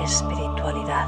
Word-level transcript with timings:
espiritualidad. 0.00 1.06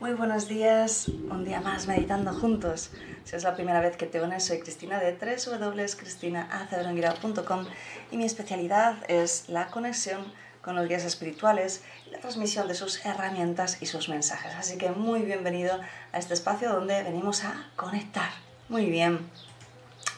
Muy 0.00 0.12
buenos 0.12 0.48
días, 0.48 1.08
un 1.08 1.44
día 1.44 1.60
más 1.60 1.88
meditando 1.88 2.32
juntos. 2.32 2.92
Si 3.24 3.36
es 3.36 3.42
la 3.42 3.54
primera 3.54 3.80
vez 3.80 3.96
que 3.96 4.06
te 4.06 4.20
unes, 4.20 4.44
soy 4.44 4.60
Cristina 4.60 5.00
de 5.00 5.12
www.cristinaaceveronguirao.com 5.12 7.66
y 8.10 8.16
mi 8.16 8.24
especialidad 8.24 8.96
es 9.08 9.48
la 9.48 9.68
conexión 9.68 10.32
con 10.62 10.74
los 10.76 10.88
guías 10.88 11.04
espirituales 11.04 11.82
y 12.06 12.10
la 12.10 12.20
transmisión 12.20 12.68
de 12.68 12.74
sus 12.74 13.04
herramientas 13.04 13.82
y 13.82 13.86
sus 13.86 14.08
mensajes. 14.08 14.54
Así 14.54 14.78
que 14.78 14.90
muy 14.90 15.22
bienvenido 15.22 15.80
a 16.12 16.18
este 16.18 16.34
espacio 16.34 16.72
donde 16.72 17.02
venimos 17.02 17.44
a 17.44 17.66
conectar. 17.76 18.30
Muy 18.68 18.86
bien. 18.86 19.28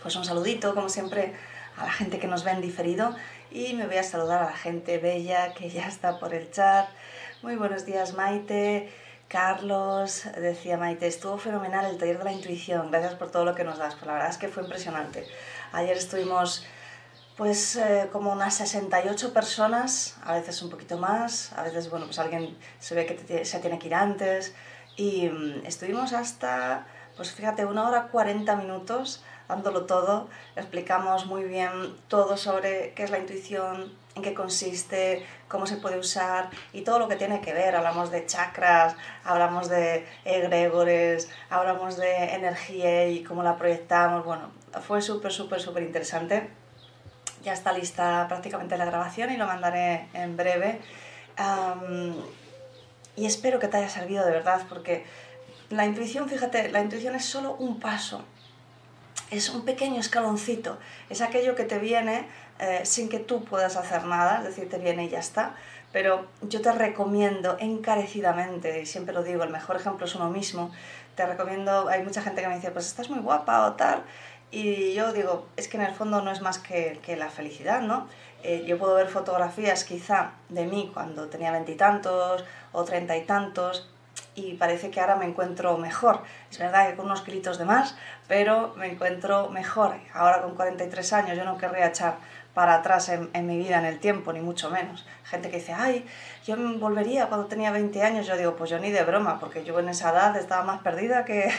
Pues 0.02 0.14
un 0.14 0.24
saludito, 0.24 0.74
como 0.74 0.88
siempre, 0.88 1.34
a 1.76 1.84
la 1.84 1.92
gente 1.92 2.18
que 2.18 2.26
nos 2.26 2.44
ve 2.44 2.52
en 2.52 2.60
diferido 2.60 3.14
y 3.50 3.74
me 3.74 3.86
voy 3.86 3.96
a 3.96 4.02
saludar 4.02 4.42
a 4.42 4.46
la 4.46 4.56
gente 4.56 4.98
bella 4.98 5.54
que 5.54 5.70
ya 5.70 5.86
está 5.86 6.18
por 6.18 6.34
el 6.34 6.50
chat. 6.50 6.88
Muy 7.42 7.56
buenos 7.56 7.84
días 7.84 8.14
Maite, 8.14 8.92
Carlos, 9.28 10.24
decía 10.36 10.76
Maite, 10.76 11.06
estuvo 11.06 11.38
fenomenal 11.38 11.86
el 11.86 11.98
taller 11.98 12.18
de 12.18 12.24
la 12.24 12.32
intuición, 12.32 12.90
gracias 12.90 13.14
por 13.14 13.30
todo 13.30 13.44
lo 13.44 13.54
que 13.54 13.64
nos 13.64 13.78
das, 13.78 13.94
pues 13.94 14.06
la 14.06 14.14
verdad 14.14 14.30
es 14.30 14.38
que 14.38 14.48
fue 14.48 14.62
impresionante. 14.62 15.26
Ayer 15.72 15.96
estuvimos 15.96 16.64
pues 17.36 17.76
eh, 17.76 18.08
como 18.12 18.32
unas 18.32 18.54
68 18.54 19.34
personas, 19.34 20.16
a 20.24 20.32
veces 20.32 20.62
un 20.62 20.70
poquito 20.70 20.96
más, 20.96 21.52
a 21.52 21.62
veces 21.62 21.90
bueno 21.90 22.06
pues 22.06 22.18
alguien 22.18 22.56
se 22.78 22.94
ve 22.94 23.04
que 23.06 23.44
se 23.44 23.58
tiene 23.58 23.78
que 23.78 23.88
ir 23.88 23.94
antes 23.94 24.54
y 24.96 25.28
mm, 25.28 25.66
estuvimos 25.66 26.14
hasta 26.14 26.86
pues 27.16 27.32
fíjate 27.32 27.64
una 27.66 27.86
hora 27.88 28.08
40 28.08 28.56
minutos 28.56 29.22
dándolo 29.48 29.86
todo, 29.86 30.28
explicamos 30.56 31.26
muy 31.26 31.44
bien 31.44 31.94
todo 32.08 32.36
sobre 32.36 32.92
qué 32.94 33.04
es 33.04 33.10
la 33.10 33.18
intuición, 33.18 33.92
en 34.16 34.22
qué 34.22 34.34
consiste, 34.34 35.24
cómo 35.46 35.66
se 35.66 35.76
puede 35.76 35.98
usar 35.98 36.50
y 36.72 36.82
todo 36.82 36.98
lo 36.98 37.06
que 37.06 37.16
tiene 37.16 37.40
que 37.40 37.52
ver. 37.52 37.76
Hablamos 37.76 38.10
de 38.10 38.26
chakras, 38.26 38.96
hablamos 39.24 39.68
de 39.68 40.06
egregores, 40.24 41.30
hablamos 41.50 41.96
de 41.96 42.34
energía 42.34 43.08
y 43.08 43.22
cómo 43.22 43.42
la 43.42 43.56
proyectamos. 43.56 44.24
Bueno, 44.24 44.50
fue 44.86 45.02
súper, 45.02 45.32
súper, 45.32 45.60
súper 45.60 45.82
interesante. 45.82 46.48
Ya 47.44 47.52
está 47.52 47.72
lista 47.72 48.26
prácticamente 48.26 48.76
la 48.76 48.86
grabación 48.86 49.30
y 49.30 49.36
lo 49.36 49.46
mandaré 49.46 50.08
en 50.14 50.36
breve. 50.36 50.80
y 53.16 53.26
espero 53.26 53.58
que 53.58 53.68
te 53.68 53.76
haya 53.76 53.88
servido 53.88 54.24
de 54.24 54.32
verdad 54.32 54.62
porque 54.68 55.04
la 55.70 55.84
intuición, 55.84 56.28
fíjate, 56.28 56.70
la 56.70 56.80
intuición 56.80 57.14
es 57.14 57.24
solo 57.24 57.54
un 57.58 57.80
paso 57.80 58.24
es 59.30 59.50
un 59.50 59.64
pequeño 59.64 60.00
escaloncito, 60.00 60.78
es 61.10 61.20
aquello 61.20 61.54
que 61.54 61.64
te 61.64 61.78
viene 61.78 62.26
eh, 62.58 62.80
sin 62.84 63.08
que 63.08 63.18
tú 63.18 63.44
puedas 63.44 63.76
hacer 63.76 64.04
nada, 64.04 64.38
es 64.38 64.44
decir, 64.44 64.68
te 64.68 64.78
viene 64.78 65.04
y 65.04 65.08
ya 65.08 65.18
está. 65.18 65.54
Pero 65.92 66.26
yo 66.42 66.60
te 66.60 66.72
recomiendo 66.72 67.56
encarecidamente, 67.58 68.82
y 68.82 68.86
siempre 68.86 69.14
lo 69.14 69.22
digo, 69.22 69.44
el 69.44 69.50
mejor 69.50 69.76
ejemplo 69.76 70.04
es 70.04 70.14
uno 70.14 70.28
mismo, 70.28 70.70
te 71.14 71.24
recomiendo, 71.24 71.88
hay 71.88 72.02
mucha 72.02 72.20
gente 72.20 72.42
que 72.42 72.48
me 72.48 72.56
dice, 72.56 72.70
pues 72.70 72.86
estás 72.86 73.08
muy 73.08 73.20
guapa 73.20 73.66
o 73.66 73.72
tal, 73.74 74.02
y 74.50 74.92
yo 74.92 75.12
digo, 75.12 75.46
es 75.56 75.68
que 75.68 75.78
en 75.78 75.84
el 75.84 75.94
fondo 75.94 76.20
no 76.20 76.30
es 76.30 76.42
más 76.42 76.58
que, 76.58 77.00
que 77.02 77.16
la 77.16 77.30
felicidad, 77.30 77.80
¿no? 77.80 78.08
Eh, 78.42 78.64
yo 78.66 78.78
puedo 78.78 78.94
ver 78.94 79.08
fotografías 79.08 79.84
quizá 79.84 80.32
de 80.50 80.66
mí 80.66 80.90
cuando 80.92 81.28
tenía 81.28 81.50
veintitantos 81.50 82.44
o 82.72 82.84
treinta 82.84 83.16
y 83.16 83.24
tantos, 83.24 83.88
y 84.36 84.54
parece 84.54 84.90
que 84.90 85.00
ahora 85.00 85.16
me 85.16 85.24
encuentro 85.24 85.76
mejor. 85.78 86.22
Es 86.50 86.58
verdad 86.58 86.88
que 86.88 86.94
con 86.94 87.06
unos 87.06 87.22
kilitos 87.22 87.58
de 87.58 87.64
más, 87.64 87.96
pero 88.28 88.74
me 88.76 88.86
encuentro 88.86 89.48
mejor. 89.50 89.96
Ahora 90.14 90.42
con 90.42 90.54
43 90.54 91.12
años 91.14 91.36
yo 91.36 91.44
no 91.44 91.58
querría 91.58 91.86
echar 91.86 92.18
para 92.54 92.76
atrás 92.76 93.08
en, 93.08 93.28
en, 93.34 93.46
mi 93.46 93.58
vida, 93.58 93.78
en 93.78 93.84
el 93.84 93.98
tiempo, 93.98 94.32
ni 94.32 94.40
mucho 94.40 94.70
menos. 94.70 95.06
Gente 95.24 95.50
que 95.50 95.58
dice, 95.58 95.72
ay, 95.74 96.06
yo 96.46 96.56
me 96.56 96.78
volvería 96.78 97.26
cuando 97.26 97.46
tenía 97.48 97.70
20 97.70 98.02
años. 98.02 98.26
Yo 98.26 98.36
digo, 98.36 98.56
pues 98.56 98.70
yo 98.70 98.78
ni 98.78 98.90
de 98.90 99.02
broma, 99.04 99.38
porque 99.40 99.64
yo 99.64 99.78
en 99.78 99.88
esa 99.88 100.10
edad 100.10 100.36
estaba 100.36 100.62
más 100.62 100.80
perdida 100.82 101.24
que... 101.24 101.50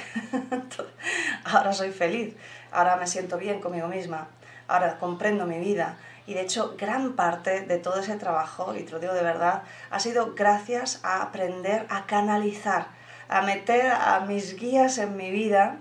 ahora 1.43 1.73
soy 1.73 1.91
feliz, 1.91 2.35
ahora 2.71 2.95
me 2.95 3.07
siento 3.07 3.37
bien 3.37 3.59
conmigo 3.59 3.87
misma, 3.87 4.27
ahora 4.67 4.97
comprendo 4.99 5.45
mi 5.45 5.59
vida, 5.59 5.97
y 6.27 6.33
de 6.33 6.41
hecho, 6.41 6.75
gran 6.77 7.13
parte 7.13 7.61
de 7.61 7.77
todo 7.79 8.01
ese 8.01 8.17
trabajo, 8.17 8.75
y 8.75 8.83
te 8.83 8.91
lo 8.91 8.99
digo 8.99 9.13
de 9.13 9.23
verdad, 9.23 9.63
ha 9.89 9.99
sido 9.99 10.35
gracias 10.35 10.99
a 11.03 11.23
aprender 11.23 11.87
a 11.89 12.05
canalizar, 12.05 12.87
a 13.29 13.41
meter 13.41 13.89
a 13.89 14.19
mis 14.19 14.57
guías 14.57 14.97
en 14.97 15.15
mi 15.15 15.31
vida 15.31 15.77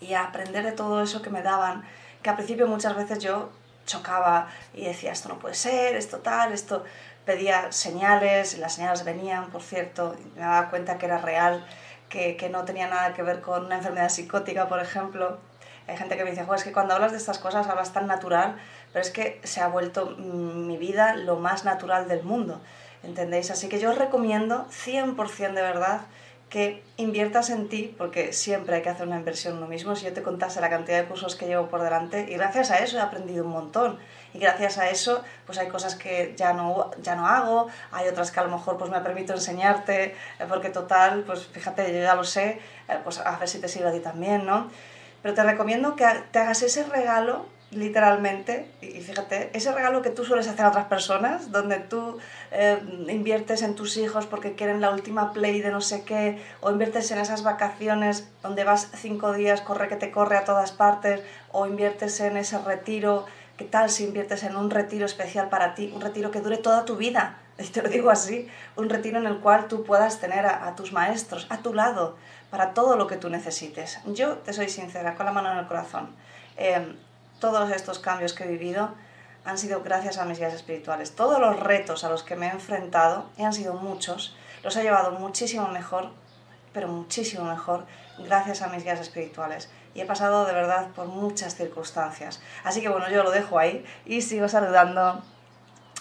y 0.00 0.14
a 0.14 0.24
aprender 0.24 0.64
de 0.64 0.72
todo 0.72 1.02
eso 1.02 1.20
que 1.20 1.28
me 1.28 1.42
daban, 1.42 1.84
que 2.22 2.30
al 2.30 2.36
principio 2.36 2.66
muchas 2.66 2.96
veces 2.96 3.18
yo 3.18 3.50
chocaba 3.84 4.48
y 4.72 4.86
decía, 4.86 5.12
esto 5.12 5.28
no 5.28 5.38
puede 5.38 5.54
ser, 5.54 5.96
esto 5.96 6.18
tal, 6.18 6.52
esto 6.52 6.84
pedía 7.26 7.72
señales, 7.72 8.54
y 8.54 8.56
las 8.56 8.74
señales 8.74 9.04
venían, 9.04 9.50
por 9.50 9.62
cierto, 9.62 10.16
y 10.18 10.34
me 10.34 10.40
daba 10.40 10.70
cuenta 10.70 10.96
que 10.96 11.06
era 11.06 11.18
real, 11.18 11.66
que, 12.08 12.36
que 12.36 12.48
no 12.48 12.64
tenía 12.64 12.88
nada 12.88 13.12
que 13.12 13.22
ver 13.22 13.42
con 13.42 13.66
una 13.66 13.76
enfermedad 13.76 14.08
psicótica, 14.08 14.66
por 14.66 14.80
ejemplo. 14.80 15.38
Hay 15.88 15.96
gente 15.96 16.16
que 16.16 16.24
me 16.24 16.30
dice, 16.30 16.44
es 16.54 16.64
que 16.64 16.72
cuando 16.72 16.94
hablas 16.94 17.12
de 17.12 17.18
estas 17.18 17.38
cosas 17.38 17.68
hablas 17.68 17.92
tan 17.92 18.06
natural, 18.08 18.56
pero 18.96 19.04
es 19.04 19.12
que 19.12 19.38
se 19.44 19.60
ha 19.60 19.68
vuelto 19.68 20.06
mi 20.16 20.78
vida 20.78 21.16
lo 21.16 21.36
más 21.36 21.66
natural 21.66 22.08
del 22.08 22.22
mundo, 22.22 22.62
¿entendéis? 23.02 23.50
Así 23.50 23.68
que 23.68 23.78
yo 23.78 23.90
os 23.90 23.98
recomiendo 23.98 24.66
100% 24.70 25.52
de 25.52 25.60
verdad 25.60 26.06
que 26.48 26.82
inviertas 26.96 27.50
en 27.50 27.68
ti, 27.68 27.94
porque 27.98 28.32
siempre 28.32 28.76
hay 28.76 28.80
que 28.80 28.88
hacer 28.88 29.06
una 29.06 29.18
inversión 29.18 29.52
en 29.52 29.58
uno 29.58 29.66
mismo. 29.66 29.96
Si 29.96 30.06
yo 30.06 30.14
te 30.14 30.22
contase 30.22 30.62
la 30.62 30.70
cantidad 30.70 31.02
de 31.02 31.04
cursos 31.04 31.36
que 31.36 31.46
llevo 31.46 31.68
por 31.68 31.82
delante, 31.82 32.24
y 32.26 32.36
gracias 32.38 32.70
a 32.70 32.78
eso 32.78 32.96
he 32.96 33.02
aprendido 33.02 33.44
un 33.44 33.50
montón. 33.50 33.98
Y 34.32 34.38
gracias 34.38 34.78
a 34.78 34.88
eso, 34.88 35.22
pues 35.44 35.58
hay 35.58 35.68
cosas 35.68 35.94
que 35.94 36.32
ya 36.34 36.54
no, 36.54 36.90
ya 37.02 37.16
no 37.16 37.26
hago, 37.26 37.68
hay 37.92 38.08
otras 38.08 38.30
que 38.30 38.40
a 38.40 38.44
lo 38.44 38.50
mejor 38.50 38.78
pues 38.78 38.90
me 38.90 39.00
permito 39.02 39.34
enseñarte, 39.34 40.04
eh, 40.04 40.46
porque 40.48 40.70
total, 40.70 41.22
pues 41.26 41.46
fíjate, 41.48 41.92
yo 41.92 42.00
ya 42.00 42.14
lo 42.14 42.24
sé, 42.24 42.60
eh, 42.88 42.98
pues 43.04 43.18
a 43.18 43.36
ver 43.36 43.46
si 43.46 43.60
te 43.60 43.68
sirve 43.68 43.90
a 43.90 43.92
ti 43.92 44.00
también, 44.00 44.46
¿no? 44.46 44.70
Pero 45.20 45.34
te 45.34 45.42
recomiendo 45.42 45.96
que 45.96 46.06
te 46.30 46.38
hagas 46.38 46.62
ese 46.62 46.84
regalo 46.84 47.54
literalmente, 47.72 48.70
y 48.80 49.00
fíjate, 49.00 49.50
ese 49.52 49.72
regalo 49.72 50.00
que 50.00 50.10
tú 50.10 50.24
sueles 50.24 50.46
hacer 50.46 50.64
a 50.64 50.68
otras 50.68 50.86
personas, 50.86 51.50
donde 51.50 51.78
tú 51.78 52.18
eh, 52.52 52.78
inviertes 53.08 53.62
en 53.62 53.74
tus 53.74 53.96
hijos 53.96 54.26
porque 54.26 54.54
quieren 54.54 54.80
la 54.80 54.90
última 54.90 55.32
play 55.32 55.60
de 55.60 55.70
no 55.70 55.80
sé 55.80 56.04
qué, 56.04 56.40
o 56.60 56.70
inviertes 56.70 57.10
en 57.10 57.18
esas 57.18 57.42
vacaciones 57.42 58.28
donde 58.42 58.62
vas 58.62 58.90
cinco 58.94 59.32
días, 59.32 59.62
corre 59.62 59.88
que 59.88 59.96
te 59.96 60.12
corre 60.12 60.36
a 60.36 60.44
todas 60.44 60.70
partes, 60.70 61.22
o 61.50 61.66
inviertes 61.66 62.20
en 62.20 62.36
ese 62.36 62.58
retiro, 62.58 63.26
¿qué 63.56 63.64
tal 63.64 63.90
si 63.90 64.04
inviertes 64.04 64.44
en 64.44 64.56
un 64.56 64.70
retiro 64.70 65.04
especial 65.04 65.48
para 65.48 65.74
ti, 65.74 65.90
un 65.92 66.00
retiro 66.00 66.30
que 66.30 66.40
dure 66.40 66.58
toda 66.58 66.84
tu 66.84 66.96
vida? 66.96 67.40
Y 67.58 67.68
te 67.68 67.80
lo 67.80 67.88
digo 67.88 68.10
así, 68.10 68.48
un 68.76 68.90
retiro 68.90 69.18
en 69.18 69.24
el 69.24 69.38
cual 69.38 69.66
tú 69.66 69.82
puedas 69.82 70.20
tener 70.20 70.44
a, 70.44 70.74
tus 70.76 70.92
maestros 70.92 71.46
a 71.48 71.62
tu 71.62 71.72
lado 71.72 72.18
para 72.50 72.74
todo 72.74 72.96
lo 72.96 73.06
que 73.06 73.16
tú 73.16 73.30
necesites. 73.30 73.98
Yo 74.04 74.34
te 74.38 74.52
soy 74.52 74.68
sincera, 74.68 75.14
con 75.14 75.24
la 75.24 75.32
mano 75.32 75.50
en 75.50 75.58
el 75.58 75.66
corazón. 75.66 76.14
Eh, 76.58 76.94
todos 77.40 77.70
estos 77.70 77.98
cambios 77.98 78.32
que 78.32 78.44
he 78.44 78.48
vivido 78.48 78.94
han 79.44 79.58
sido 79.58 79.82
gracias 79.82 80.18
a 80.18 80.24
mis 80.24 80.38
guías 80.38 80.54
espirituales. 80.54 81.14
Todos 81.14 81.38
los 81.38 81.58
retos 81.60 82.02
a 82.04 82.08
los 82.08 82.22
que 82.22 82.34
me 82.36 82.46
he 82.46 82.50
enfrentado, 82.50 83.30
y 83.36 83.44
han 83.44 83.52
sido 83.52 83.74
muchos, 83.74 84.36
los 84.64 84.76
he 84.76 84.82
llevado 84.82 85.12
muchísimo 85.12 85.68
mejor, 85.68 86.10
pero 86.72 86.88
muchísimo 86.88 87.44
mejor, 87.44 87.86
gracias 88.18 88.62
a 88.62 88.68
mis 88.68 88.82
guías 88.82 89.00
espirituales. 89.00 89.70
Y 89.94 90.00
he 90.00 90.04
pasado 90.04 90.44
de 90.44 90.52
verdad 90.52 90.88
por 90.94 91.06
muchas 91.06 91.54
circunstancias. 91.54 92.42
Así 92.64 92.82
que 92.82 92.88
bueno, 92.88 93.08
yo 93.08 93.22
lo 93.22 93.30
dejo 93.30 93.58
ahí 93.58 93.84
y 94.04 94.20
sigo 94.20 94.48
saludando. 94.48 95.22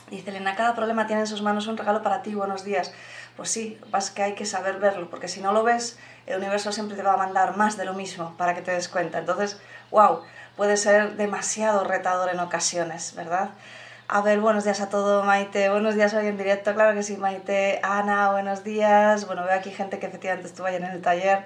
Dice 0.10 0.32
Elena, 0.32 0.56
cada 0.56 0.76
problema 0.76 1.08
tiene 1.08 1.22
en 1.22 1.28
sus 1.28 1.42
manos 1.42 1.68
un 1.68 1.78
regalo 1.78 2.02
para 2.02 2.22
ti, 2.22 2.36
buenos 2.36 2.64
días. 2.64 2.94
Pues 3.38 3.50
sí, 3.52 3.80
vas 3.92 4.12
que 4.12 4.24
hay 4.24 4.36
que 4.36 4.46
saber 4.46 4.80
verlo, 4.80 5.10
porque 5.10 5.28
si 5.28 5.40
no 5.40 5.52
lo 5.52 5.64
ves, 5.64 5.98
el 6.26 6.38
universo 6.40 6.72
siempre 6.72 6.98
te 6.98 7.04
va 7.04 7.14
a 7.14 7.18
mandar 7.18 7.58
más 7.58 7.78
de 7.78 7.86
lo 7.86 7.94
mismo 7.94 8.36
para 8.38 8.54
que 8.54 8.62
te 8.62 8.72
des 8.72 8.90
cuenta. 8.90 9.20
Entonces, 9.20 9.60
wow, 9.92 10.22
puede 10.56 10.78
ser 10.78 11.16
demasiado 11.16 11.84
retador 11.84 12.30
en 12.30 12.40
ocasiones, 12.40 13.14
¿verdad? 13.16 13.50
A 14.08 14.22
ver, 14.22 14.40
buenos 14.40 14.64
días 14.64 14.82
a 14.82 14.90
todo, 14.90 15.24
Maite. 15.24 15.70
Buenos 15.70 15.96
días 15.96 16.14
hoy 16.14 16.28
en 16.28 16.38
directo, 16.38 16.74
claro 16.76 16.94
que 16.96 17.04
sí, 17.04 17.18
Maite. 17.18 17.80
Ana, 17.84 18.32
buenos 18.32 18.64
días. 18.64 19.26
Bueno, 19.26 19.44
veo 19.44 19.56
aquí 19.56 19.72
gente 19.72 19.98
que 19.98 20.06
efectivamente 20.06 20.48
estuvo 20.48 20.68
ayer 20.68 20.84
en 20.84 20.92
el 20.92 21.02
taller. 21.02 21.46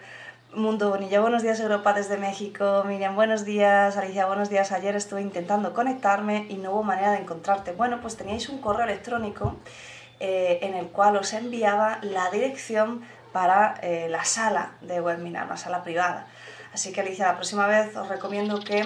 Mundo 0.53 0.89
Bonilla, 0.89 1.21
buenos 1.21 1.41
días 1.41 1.59
Europa 1.59 1.93
desde 1.93 2.17
México. 2.17 2.83
Miriam, 2.85 3.15
buenos 3.15 3.45
días. 3.45 3.95
Alicia, 3.95 4.25
buenos 4.25 4.49
días. 4.49 4.71
Ayer 4.71 4.95
estuve 4.95 5.21
intentando 5.21 5.73
conectarme 5.73 6.47
y 6.49 6.55
no 6.55 6.71
hubo 6.71 6.83
manera 6.83 7.11
de 7.11 7.19
encontrarte. 7.19 7.71
Bueno, 7.71 8.01
pues 8.01 8.17
teníais 8.17 8.49
un 8.49 8.59
correo 8.59 8.85
electrónico 8.85 9.55
eh, 10.19 10.59
en 10.63 10.73
el 10.73 10.87
cual 10.87 11.15
os 11.15 11.33
enviaba 11.33 11.99
la 12.01 12.29
dirección 12.29 13.03
para 13.31 13.75
eh, 13.83 14.07
la 14.09 14.25
sala 14.25 14.71
de 14.81 14.99
webinar, 14.99 15.45
una 15.45 15.55
sala 15.55 15.83
privada. 15.83 16.27
Así 16.73 16.91
que 16.91 17.01
Alicia, 17.01 17.27
la 17.27 17.35
próxima 17.35 17.67
vez 17.67 17.95
os 17.95 18.07
recomiendo 18.07 18.59
que 18.59 18.85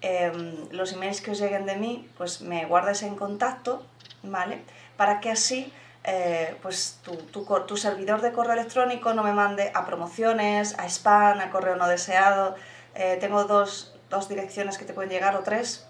em, 0.00 0.68
los 0.70 0.92
emails 0.92 1.20
que 1.20 1.30
os 1.30 1.38
lleguen 1.38 1.66
de 1.66 1.76
mí, 1.76 2.08
pues 2.18 2.40
me 2.42 2.66
guardes 2.66 3.02
en 3.02 3.16
contacto, 3.16 3.84
¿vale? 4.22 4.62
Para 4.96 5.20
que 5.20 5.30
así 5.30 5.72
eh, 6.04 6.56
pues 6.62 6.98
tu, 7.02 7.14
tu, 7.14 7.76
servidor 7.76 8.22
de 8.22 8.32
correo 8.32 8.54
electrónico 8.54 9.14
no 9.14 9.22
me 9.22 9.32
mande 9.32 9.70
a 9.72 9.86
promociones, 9.86 10.76
a 10.78 10.86
spam, 10.86 11.40
a 11.40 11.50
correo 11.50 11.76
no 11.76 11.86
deseado. 11.86 12.56
Eh, 12.94 13.18
tengo 13.20 13.44
dos, 13.44 13.94
dos, 14.10 14.28
direcciones 14.28 14.78
que 14.78 14.84
te 14.84 14.92
pueden 14.92 15.10
llegar 15.10 15.36
o 15.36 15.42
tres, 15.44 15.86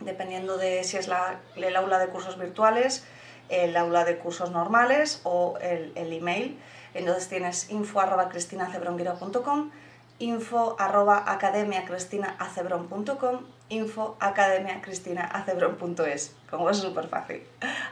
dependiendo 0.00 0.58
de 0.58 0.82
si 0.82 0.96
es 0.96 1.06
la, 1.06 1.38
el 1.54 1.76
aula 1.76 1.98
de 1.98 2.08
cursos 2.08 2.36
virtuales, 2.36 3.04
el 3.48 3.76
aula 3.76 4.04
de 4.04 4.18
cursos 4.18 4.50
normales 4.50 5.20
o 5.22 5.56
el, 5.60 5.92
el 5.94 6.12
email. 6.12 6.58
Entonces 6.94 7.28
tienes 7.28 7.70
info 7.70 8.00
arroba 8.00 8.28
info 10.18 10.76
arroba 10.78 11.24
academiacristinacebron.com 11.26 13.40
info 13.70 14.16
como 16.50 16.70
es 16.70 16.78
súper 16.78 17.08
fácil 17.08 17.42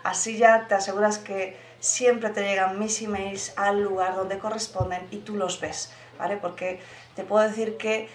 así 0.03 0.39
ya 0.39 0.67
te 0.67 0.75
aseguras 0.75 1.19
que 1.19 1.59
siempre 1.81 2.31
te 2.31 2.43
llegan 2.43 2.79
mis 2.79 3.03
emails 3.03 3.53
al 3.57 3.83
lugar 3.83 4.17
donde 4.17 4.39
corresponden 4.39 5.07
y 5.11 5.19
tú 5.19 5.37
los 5.37 5.61
ves 5.61 5.93
¿vale? 6.19 6.37
porque 6.37 6.81
te 7.15 7.25
puedo 7.25 7.47
decir 7.47 7.77
que 7.77 8.09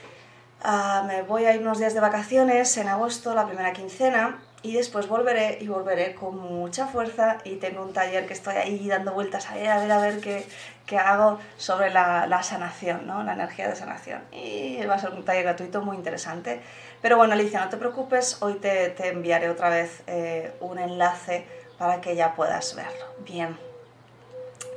uh, 0.66 1.06
me 1.06 1.22
voy 1.22 1.46
a 1.46 1.54
ir 1.54 1.62
unos 1.62 1.80
días 1.80 1.94
de 1.94 2.00
vacaciones 2.00 2.76
en 2.78 2.88
agosto 2.88 3.36
la 3.36 3.46
primera 3.46 3.74
quincena 3.74 4.40
y 4.64 4.74
después 4.74 5.08
volveré 5.08 5.58
y 5.60 5.68
volveré 5.68 6.14
con 6.14 6.38
mucha 6.38 6.88
fuerza 6.88 7.40
y 7.44 7.56
tengo 7.56 7.82
un 7.82 7.94
taller 7.94 8.28
que 8.28 8.34
estoy 8.34 8.56
ahí 8.56 8.88
dando 8.88 9.14
vueltas 9.14 9.48
a 9.50 9.56
ver, 9.56 9.70
a 9.70 9.80
ver, 9.80 9.92
a 9.92 9.98
ver 10.00 10.20
qué, 10.20 10.46
qué 10.86 10.98
hago 10.98 11.40
sobre 11.58 11.90
la, 11.90 12.28
la, 12.28 12.44
sanación, 12.44 13.08
¿no? 13.08 13.24
la 13.24 13.34
energía 13.34 13.68
de 13.68 13.76
sanación. 13.76 14.22
Y 14.32 14.84
va 14.86 14.96
a 14.96 15.00
ser 15.00 15.12
un 15.12 15.26
taller 15.26 15.44
gratuito 15.44 15.82
muy 15.82 15.98
interesante. 15.98 16.62
Pero 17.02 17.18
bueno, 17.18 17.34
Alicia, 17.34 17.60
no 17.60 17.70
te 17.70 17.78
preocupes, 17.78 18.38
hoy 18.42 18.56
te, 18.56 18.90
te 18.90 19.10
enviaré 19.10 19.50
otra 19.50 19.70
vez 19.70 20.04
eh, 20.06 20.54
un 20.60 20.78
enlace 20.78 21.46
para 21.80 22.00
que 22.00 22.16
ya 22.16 22.36
puedas 22.36 22.76
verlo. 22.76 23.06
Bien. 23.26 23.58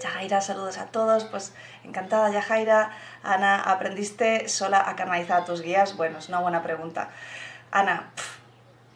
Yajaira, 0.00 0.40
saludos 0.40 0.78
a 0.78 0.86
todos. 0.86 1.24
Pues 1.24 1.52
encantada, 1.84 2.30
Yajaira. 2.30 2.90
Ana, 3.22 3.60
¿aprendiste 3.60 4.48
sola 4.48 4.88
a 4.88 4.96
canalizar 4.96 5.42
a 5.42 5.44
tus 5.44 5.60
guías? 5.62 5.96
Bueno, 5.96 6.18
es 6.18 6.28
una 6.28 6.40
buena 6.40 6.62
pregunta. 6.62 7.10
Ana, 7.70 8.10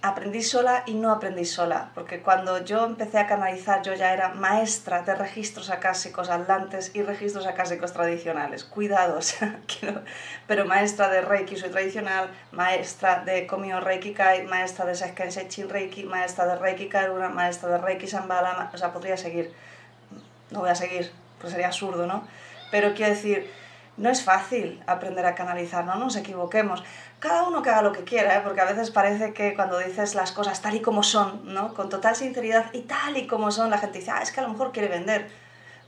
aprendí 0.01 0.43
sola 0.43 0.85
y 0.87 0.95
no 0.95 1.11
aprendí 1.11 1.45
sola, 1.45 1.91
porque 1.95 2.21
cuando 2.21 2.65
yo 2.65 2.85
empecé 2.85 3.19
a 3.19 3.27
canalizar 3.27 3.83
yo 3.83 3.95
ya 3.95 4.13
era 4.13 4.29
maestra 4.29 5.03
de 5.03 5.15
registros 5.15 5.71
acásicos 5.71 6.31
atlantes 6.31 6.93
y 6.95 7.03
registros 7.03 7.47
acásicos 7.47 7.93
tradicionales. 7.93 8.63
Cuidados, 8.63 9.37
pero 10.47 10.67
maestra 10.67 11.09
de 11.09 11.23
Reiki 11.23 11.57
soy 11.57 11.71
tradicional, 11.71 12.31
maestra 12.53 13.25
de 13.25 13.47
Komio 13.47 13.81
Reiki 13.81 14.13
Kai, 14.13 14.47
maestra 14.47 14.85
de 14.85 14.95
Seiken 14.95 15.31
Chin 15.49 15.69
Reiki, 15.69 16.05
maestra 16.05 16.47
de 16.47 16.57
Reiki 16.57 16.89
Karuna, 16.89 17.29
maestra 17.29 17.69
de 17.71 17.79
Reiki 17.79 18.07
Sambala, 18.07 18.71
o 18.73 18.79
sea, 18.79 18.93
podría 18.93 19.17
seguir. 19.17 19.53
No 20.51 20.61
voy 20.61 20.71
a 20.71 20.75
seguir, 20.77 21.11
pues 21.41 21.53
sería 21.53 21.67
absurdo, 21.67 22.07
¿no? 22.07 22.27
Pero 22.71 22.95
quiero 22.95 23.15
decir, 23.15 23.51
no 23.99 24.11
es 24.11 24.23
fácil 24.23 24.83
aprender 24.87 25.27
a 25.27 25.35
canalizar, 25.35 25.85
no 25.85 25.97
nos 25.97 26.17
equivoquemos 26.17 26.83
cada 27.19 27.43
uno 27.43 27.63
que 27.63 27.71
haga 27.71 27.83
lo 27.83 27.93
que 27.93 28.05
quiera, 28.05 28.37
¿eh? 28.37 28.41
porque 28.45 28.61
a 28.61 28.65
veces 28.65 28.91
parece 28.91 29.33
que 29.33 29.55
cuando 29.55 29.79
dices 29.79 30.15
las 30.15 30.33
cosas 30.33 30.63
tal 30.63 30.77
y 30.77 30.81
como 30.81 31.03
son, 31.03 31.53
¿no? 31.53 31.75
con 31.75 31.89
total 31.89 32.15
sinceridad 32.15 32.73
y 32.73 32.83
tal 32.83 33.17
y 33.17 33.27
como 33.27 33.51
son, 33.51 33.71
la 33.71 33.79
gente 33.79 33.99
dice, 33.99 34.13
ah, 34.13 34.23
es 34.23 34.31
que 34.31 34.41
a 34.41 34.45
lo 34.45 34.51
mejor 34.51 34.73
quiere 34.73 34.89
vender. 34.89 35.29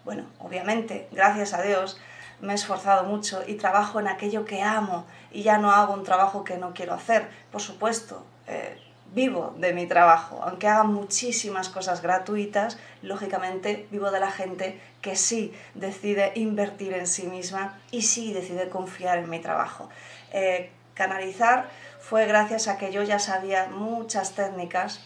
Bueno, 0.04 0.24
obviamente, 0.40 1.08
gracias 1.12 1.54
a 1.54 1.62
Dios, 1.62 2.00
me 2.40 2.52
he 2.52 2.56
esforzado 2.56 3.04
mucho 3.04 3.42
y 3.46 3.54
trabajo 3.54 4.00
en 4.00 4.08
aquello 4.08 4.44
que 4.44 4.62
amo 4.62 5.06
y 5.30 5.42
ya 5.42 5.58
no 5.58 5.70
hago 5.70 5.94
un 5.94 6.02
trabajo 6.02 6.42
que 6.42 6.56
no 6.56 6.72
quiero 6.74 6.94
hacer. 6.94 7.28
Por 7.52 7.60
supuesto, 7.60 8.24
eh, 8.46 8.76
vivo 9.12 9.54
de 9.58 9.72
mi 9.72 9.86
trabajo, 9.86 10.40
aunque 10.42 10.68
haga 10.68 10.84
muchísimas 10.84 11.68
cosas 11.68 12.02
gratuitas, 12.02 12.78
lógicamente 13.02 13.88
vivo 13.90 14.10
de 14.10 14.20
la 14.20 14.30
gente 14.30 14.80
que 15.02 15.16
sí 15.16 15.52
decide 15.74 16.32
invertir 16.34 16.92
en 16.92 17.06
sí 17.06 17.26
misma 17.26 17.78
y 17.90 18.02
sí 18.02 18.32
decide 18.32 18.68
confiar 18.68 19.18
en 19.18 19.30
mi 19.30 19.40
trabajo. 19.40 19.88
Eh, 20.32 20.70
canalizar 20.94 21.68
fue 22.00 22.26
gracias 22.26 22.68
a 22.68 22.78
que 22.78 22.92
yo 22.92 23.02
ya 23.02 23.18
sabía 23.18 23.66
muchas 23.66 24.34
técnicas. 24.34 25.00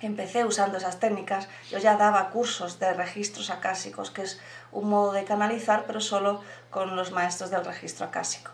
Empecé 0.00 0.44
usando 0.44 0.78
esas 0.78 1.00
técnicas, 1.00 1.48
yo 1.70 1.78
ya 1.78 1.96
daba 1.96 2.30
cursos 2.30 2.78
de 2.78 2.94
registros 2.94 3.50
acásicos, 3.50 4.12
que 4.12 4.22
es 4.22 4.40
un 4.70 4.88
modo 4.88 5.12
de 5.12 5.24
canalizar, 5.24 5.86
pero 5.86 6.00
solo 6.00 6.40
con 6.70 6.94
los 6.94 7.10
maestros 7.10 7.50
del 7.50 7.64
registro 7.64 8.06
acásico. 8.06 8.52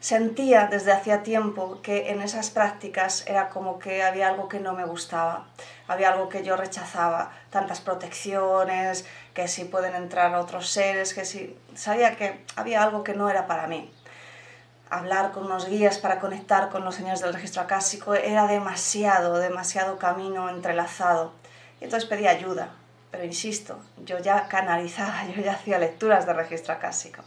Sentía 0.00 0.66
desde 0.66 0.92
hacía 0.92 1.22
tiempo 1.22 1.80
que 1.82 2.10
en 2.10 2.22
esas 2.22 2.50
prácticas 2.50 3.26
era 3.26 3.48
como 3.48 3.78
que 3.78 4.02
había 4.02 4.28
algo 4.28 4.48
que 4.48 4.60
no 4.60 4.74
me 4.74 4.84
gustaba, 4.84 5.46
había 5.88 6.10
algo 6.10 6.28
que 6.28 6.44
yo 6.44 6.56
rechazaba, 6.56 7.32
tantas 7.50 7.80
protecciones, 7.80 9.06
que 9.34 9.48
si 9.48 9.64
pueden 9.64 9.94
entrar 9.94 10.34
otros 10.34 10.68
seres, 10.68 11.14
que 11.14 11.24
si 11.24 11.58
sabía 11.74 12.16
que 12.16 12.44
había 12.56 12.82
algo 12.82 13.02
que 13.02 13.14
no 13.14 13.30
era 13.30 13.46
para 13.46 13.66
mí 13.66 13.90
hablar 14.90 15.32
con 15.32 15.44
unos 15.44 15.68
guías 15.68 15.98
para 15.98 16.20
conectar 16.20 16.68
con 16.68 16.84
los 16.84 16.94
señores 16.94 17.20
del 17.20 17.34
registro 17.34 17.62
acásico 17.62 18.14
era 18.14 18.46
demasiado, 18.46 19.38
demasiado 19.38 19.98
camino 19.98 20.48
entrelazado. 20.48 21.32
Y 21.80 21.84
entonces 21.84 22.08
pedí 22.08 22.26
ayuda, 22.26 22.70
pero 23.10 23.24
insisto, 23.24 23.78
yo 24.04 24.18
ya 24.18 24.48
canalizaba, 24.48 25.26
yo 25.36 25.42
ya 25.42 25.52
hacía 25.52 25.78
lecturas 25.78 26.26
de 26.26 26.32
registro 26.32 26.74
acásico. 26.74 27.22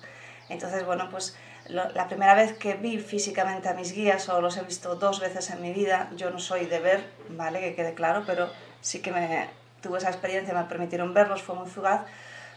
Entonces, 0.47 0.85
bueno, 0.85 1.09
pues 1.11 1.37
la 1.69 2.07
primera 2.07 2.33
vez 2.35 2.57
que 2.57 2.73
vi 2.73 2.97
físicamente 2.97 3.69
a 3.69 3.73
mis 3.73 3.93
guías, 3.93 4.27
o 4.29 4.41
los 4.41 4.57
he 4.57 4.63
visto 4.63 4.95
dos 4.95 5.19
veces 5.19 5.49
en 5.51 5.61
mi 5.61 5.71
vida, 5.71 6.09
yo 6.15 6.29
no 6.29 6.39
soy 6.39 6.65
de 6.65 6.79
ver, 6.79 7.03
¿vale? 7.29 7.59
Que 7.59 7.75
quede 7.75 7.93
claro, 7.93 8.23
pero 8.25 8.49
sí 8.81 9.01
que 9.01 9.11
me 9.11 9.49
tuve 9.81 9.99
esa 9.99 10.09
experiencia, 10.09 10.53
me 10.53 10.63
permitieron 10.63 11.13
verlos, 11.13 11.41
fue 11.41 11.55
muy 11.55 11.69
fugaz 11.69 12.01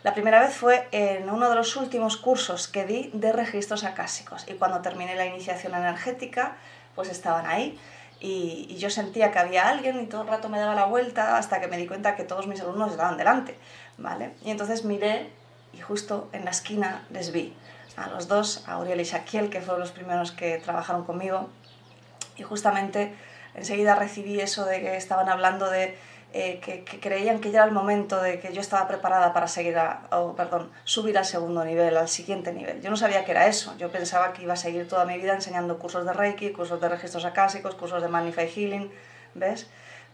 la 0.03 0.14
primera 0.14 0.41
vez 0.41 0.53
fue 0.53 0.88
en 0.91 1.31
uno 1.31 1.49
de 1.49 1.55
los 1.55 1.76
últimos 1.76 2.17
cursos 2.17 2.67
que 2.67 2.85
di 2.85 3.11
de 3.12 3.32
registros 3.32 3.85
acásicos 3.85 4.44
y 4.49 4.55
cuando 4.55 4.81
terminé 4.81 5.14
la 5.14 5.26
iniciación 5.26 5.75
energética, 5.76 6.56
pues 6.97 7.09
estaban 7.09 7.47
ahí 7.47 7.79
y, 8.19 8.75
yo 8.79 8.91
sentía 8.91 9.31
que 9.31 9.38
había 9.38 9.69
alguien 9.69 10.00
y 10.00 10.06
todo 10.06 10.23
el 10.23 10.29
rato 10.29 10.49
me 10.49 10.59
daba 10.59 10.75
la 10.75 10.87
vuelta 10.87 11.37
hasta 11.37 11.61
que 11.61 11.69
me 11.69 11.76
di 11.76 11.87
cuenta 11.87 12.16
que 12.16 12.25
todos 12.25 12.49
mis 12.49 12.61
alumnos 12.61 12.90
estaban 12.90 13.16
delante, 13.16 13.57
¿vale? 13.97 14.33
Y 14.45 14.50
entonces 14.50 14.85
miré 14.85 15.31
y 15.73 15.81
justo 15.81 16.28
en 16.33 16.45
la 16.45 16.50
esquina 16.50 17.07
les 17.11 17.31
vi 17.31 17.54
a 17.96 18.08
los 18.08 18.28
dos, 18.28 18.64
a 18.66 18.78
Uriel 18.78 19.00
y 19.00 19.04
Shaquiel, 19.04 19.50
que 19.50 19.61
fueron 19.61 19.80
los 19.80 19.92
primeros 19.92 20.32
que 20.32 20.58
trabajaron 20.58 21.04
conmigo 21.04 21.49
y 22.37 22.42
justamente 22.42 23.14
enseguida 23.54 23.94
recibí 23.94 24.40
eso 24.40 24.64
de 24.64 24.80
que 24.80 24.96
estaban 24.96 25.28
hablando 25.28 25.70
de 25.70 25.96
eh, 26.34 26.61
que, 26.61 26.82
creían 26.99 27.40
que 27.40 27.50
ya 27.50 27.58
era 27.58 27.66
el 27.66 27.72
momento 27.72 28.22
de 28.22 28.40
que 28.40 28.54
yo 28.54 28.62
estaba 28.62 28.88
preparada 28.88 29.34
para 29.34 29.49
seguir 29.49 29.76
a, 29.76 30.08
perdón, 30.34 30.70
subir 30.84 31.18
al 31.18 31.26
segundo 31.26 31.62
nivel, 31.62 31.94
al 31.94 32.08
siguiente 32.08 32.54
nivel. 32.54 32.80
Yo 32.80 32.88
no 32.88 32.96
sabía 32.96 33.26
que 33.26 33.32
era 33.32 33.49
eso, 33.49 33.76
yo 33.76 33.90
pensaba 33.90 34.32
que 34.32 34.42
iba 34.42 34.54
a 34.54 34.56
seguir 34.56 34.88
toda 34.88 35.04
mi 35.04 35.18
vida 35.18 35.34
enseñando 35.34 35.78
cursos 35.78 36.06
de 36.06 36.14
Reiki, 36.14 36.52
cursos 36.52 36.80
de 36.80 36.88
registros 36.88 37.26
acásicos, 37.26 37.75
cursos 37.75 38.00
de 38.00 38.08
Magnify 38.08 38.49
Healing, 38.49 38.90
¿ves? 39.34 39.68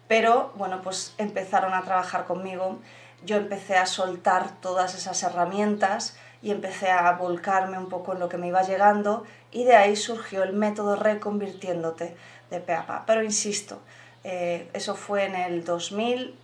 Pero 0.09 0.53
bueno, 0.57 0.83
pues 0.83 1.15
empezaron 1.19 1.73
a 1.73 1.83
trabajar 1.83 2.25
conmigo, 2.25 2.81
yo 3.25 3.37
empecé 3.37 3.77
a 3.77 3.87
soltar 3.87 4.61
todas 4.61 4.97
esas 4.97 5.23
herramientas 5.23 6.17
y 6.43 6.51
empecé 6.51 6.91
a 6.91 7.11
volcarme 7.13 7.79
un 7.79 7.89
poco 7.89 8.13
en 8.13 8.21
lo 8.21 8.29
que 8.29 8.39
me 8.39 8.49
iba 8.49 8.63
llegando 8.63 9.25
y 9.51 9.65
de 9.65 9.75
ahí 9.77 9.97
surgió 9.97 10.43
el 10.43 10.53
método 10.53 10.97
reconvirtiéndote 10.97 12.17
de 12.51 12.61
PAPA. 12.61 13.05
Pero 13.07 13.23
insisto, 13.23 13.81
eh, 14.25 14.69
eso 14.73 14.95
fue 14.95 15.25
en 15.25 15.35
el 15.35 15.65
2000, 15.65 16.35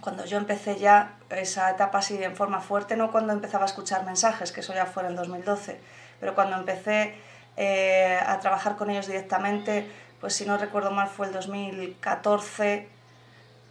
cuando 0.00 0.24
yo 0.24 0.36
empecé 0.38 0.78
ya 0.78 1.16
esa 1.30 1.70
etapa 1.70 1.98
así 1.98 2.22
en 2.22 2.36
forma 2.36 2.60
fuerte, 2.60 2.96
no 2.96 3.10
cuando 3.10 3.32
empezaba 3.32 3.64
a 3.64 3.66
escuchar 3.66 4.04
mensajes, 4.04 4.52
que 4.52 4.60
eso 4.60 4.74
ya 4.74 4.86
fue 4.86 5.02
en 5.02 5.10
el 5.10 5.16
2012, 5.16 5.80
pero 6.20 6.34
cuando 6.34 6.56
empecé 6.56 7.14
eh, 7.56 8.18
a 8.24 8.38
trabajar 8.40 8.76
con 8.76 8.90
ellos 8.90 9.06
directamente, 9.06 9.90
pues 10.20 10.34
si 10.34 10.46
no 10.46 10.58
recuerdo 10.58 10.90
mal 10.90 11.08
fue 11.08 11.26
el 11.26 11.32
2014, 11.32 12.88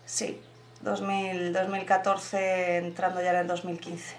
sí, 0.06 0.42
2000, 0.82 1.54
2014 1.54 2.78
entrando 2.78 3.22
ya 3.22 3.32
en 3.32 3.38
el 3.38 3.48
2015, 3.48 4.16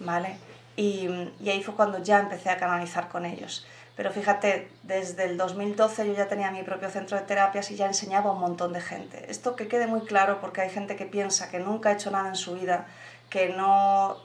¿vale? 0.00 0.36
Y, 0.76 1.08
y 1.40 1.50
ahí 1.50 1.62
fue 1.62 1.74
cuando 1.74 2.02
ya 2.02 2.20
empecé 2.20 2.50
a 2.50 2.56
canalizar 2.56 3.08
con 3.08 3.24
ellos. 3.26 3.66
Pero 3.96 4.10
fíjate, 4.10 4.68
desde 4.82 5.24
el 5.24 5.36
2012 5.36 6.06
yo 6.08 6.14
ya 6.14 6.26
tenía 6.26 6.50
mi 6.50 6.62
propio 6.64 6.90
centro 6.90 7.16
de 7.16 7.24
terapias 7.24 7.70
y 7.70 7.76
ya 7.76 7.86
enseñaba 7.86 8.30
a 8.30 8.32
un 8.32 8.40
montón 8.40 8.72
de 8.72 8.80
gente. 8.80 9.30
Esto 9.30 9.54
que 9.54 9.68
quede 9.68 9.86
muy 9.86 10.00
claro 10.00 10.40
porque 10.40 10.62
hay 10.62 10.70
gente 10.70 10.96
que 10.96 11.06
piensa 11.06 11.48
que 11.48 11.60
nunca 11.60 11.90
ha 11.90 11.92
hecho 11.92 12.10
nada 12.10 12.28
en 12.28 12.34
su 12.34 12.54
vida, 12.54 12.86
que 13.30 13.50
no 13.50 14.16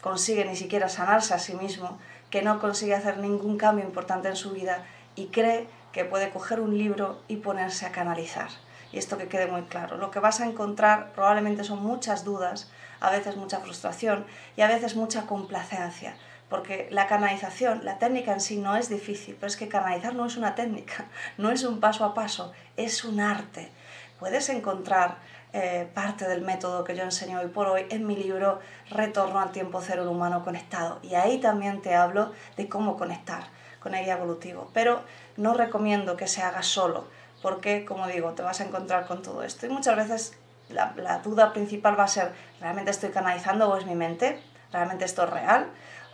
consigue 0.00 0.46
ni 0.46 0.56
siquiera 0.56 0.88
sanarse 0.88 1.34
a 1.34 1.38
sí 1.38 1.54
mismo, 1.54 1.98
que 2.30 2.40
no 2.40 2.60
consigue 2.60 2.94
hacer 2.94 3.18
ningún 3.18 3.58
cambio 3.58 3.84
importante 3.84 4.28
en 4.28 4.36
su 4.36 4.52
vida 4.52 4.84
y 5.16 5.26
cree 5.26 5.68
que 5.92 6.06
puede 6.06 6.30
coger 6.30 6.60
un 6.60 6.78
libro 6.78 7.20
y 7.28 7.36
ponerse 7.36 7.84
a 7.84 7.92
canalizar. 7.92 8.48
Y 8.92 8.98
esto 8.98 9.18
que 9.18 9.28
quede 9.28 9.46
muy 9.46 9.62
claro. 9.62 9.98
Lo 9.98 10.10
que 10.10 10.18
vas 10.18 10.40
a 10.40 10.46
encontrar 10.46 11.12
probablemente 11.12 11.62
son 11.64 11.82
muchas 11.82 12.24
dudas, 12.24 12.70
a 13.00 13.10
veces 13.10 13.36
mucha 13.36 13.60
frustración 13.60 14.26
y 14.56 14.62
a 14.62 14.68
veces 14.68 14.96
mucha 14.96 15.26
complacencia. 15.26 16.14
Porque 16.48 16.88
la 16.90 17.06
canalización, 17.06 17.84
la 17.84 17.98
técnica 17.98 18.32
en 18.32 18.40
sí 18.40 18.56
no 18.56 18.76
es 18.76 18.88
difícil, 18.88 19.36
pero 19.36 19.46
es 19.46 19.56
que 19.56 19.68
canalizar 19.68 20.14
no 20.14 20.26
es 20.26 20.36
una 20.36 20.54
técnica, 20.54 21.06
no 21.38 21.50
es 21.50 21.64
un 21.64 21.80
paso 21.80 22.04
a 22.04 22.14
paso, 22.14 22.52
es 22.76 23.04
un 23.04 23.20
arte. 23.20 23.70
Puedes 24.18 24.48
encontrar 24.48 25.16
eh, 25.52 25.88
parte 25.94 26.28
del 26.28 26.42
método 26.42 26.84
que 26.84 26.94
yo 26.94 27.02
enseño 27.02 27.40
hoy 27.40 27.48
por 27.48 27.66
hoy 27.66 27.86
en 27.90 28.06
mi 28.06 28.14
libro 28.14 28.60
Retorno 28.90 29.40
al 29.40 29.50
tiempo 29.50 29.80
cero, 29.80 30.08
humano 30.10 30.44
conectado. 30.44 30.98
Y 31.02 31.14
ahí 31.14 31.38
también 31.38 31.82
te 31.82 31.94
hablo 31.94 32.32
de 32.56 32.68
cómo 32.68 32.96
conectar 32.96 33.44
con 33.80 33.94
el 33.94 34.08
evolutivo. 34.08 34.70
Pero 34.74 35.02
no 35.36 35.54
recomiendo 35.54 36.16
que 36.16 36.28
se 36.28 36.42
haga 36.42 36.62
solo, 36.62 37.08
porque, 37.42 37.84
como 37.84 38.06
digo, 38.06 38.32
te 38.32 38.42
vas 38.42 38.60
a 38.60 38.64
encontrar 38.64 39.06
con 39.06 39.22
todo 39.22 39.42
esto. 39.42 39.66
Y 39.66 39.70
muchas 39.70 39.96
veces 39.96 40.38
la, 40.70 41.20
duda 41.24 41.52
principal 41.52 41.98
va 41.98 42.04
a 42.04 42.08
ser, 42.08 42.32
¿realmente 42.60 42.90
estoy 42.90 43.10
canalizando 43.10 43.68
o 43.68 43.76
es 43.76 43.86
mi 43.86 43.94
mente? 43.94 44.40
¿Realmente 44.72 45.04
esto 45.04 45.24
es 45.24 45.30
real? 45.30 45.70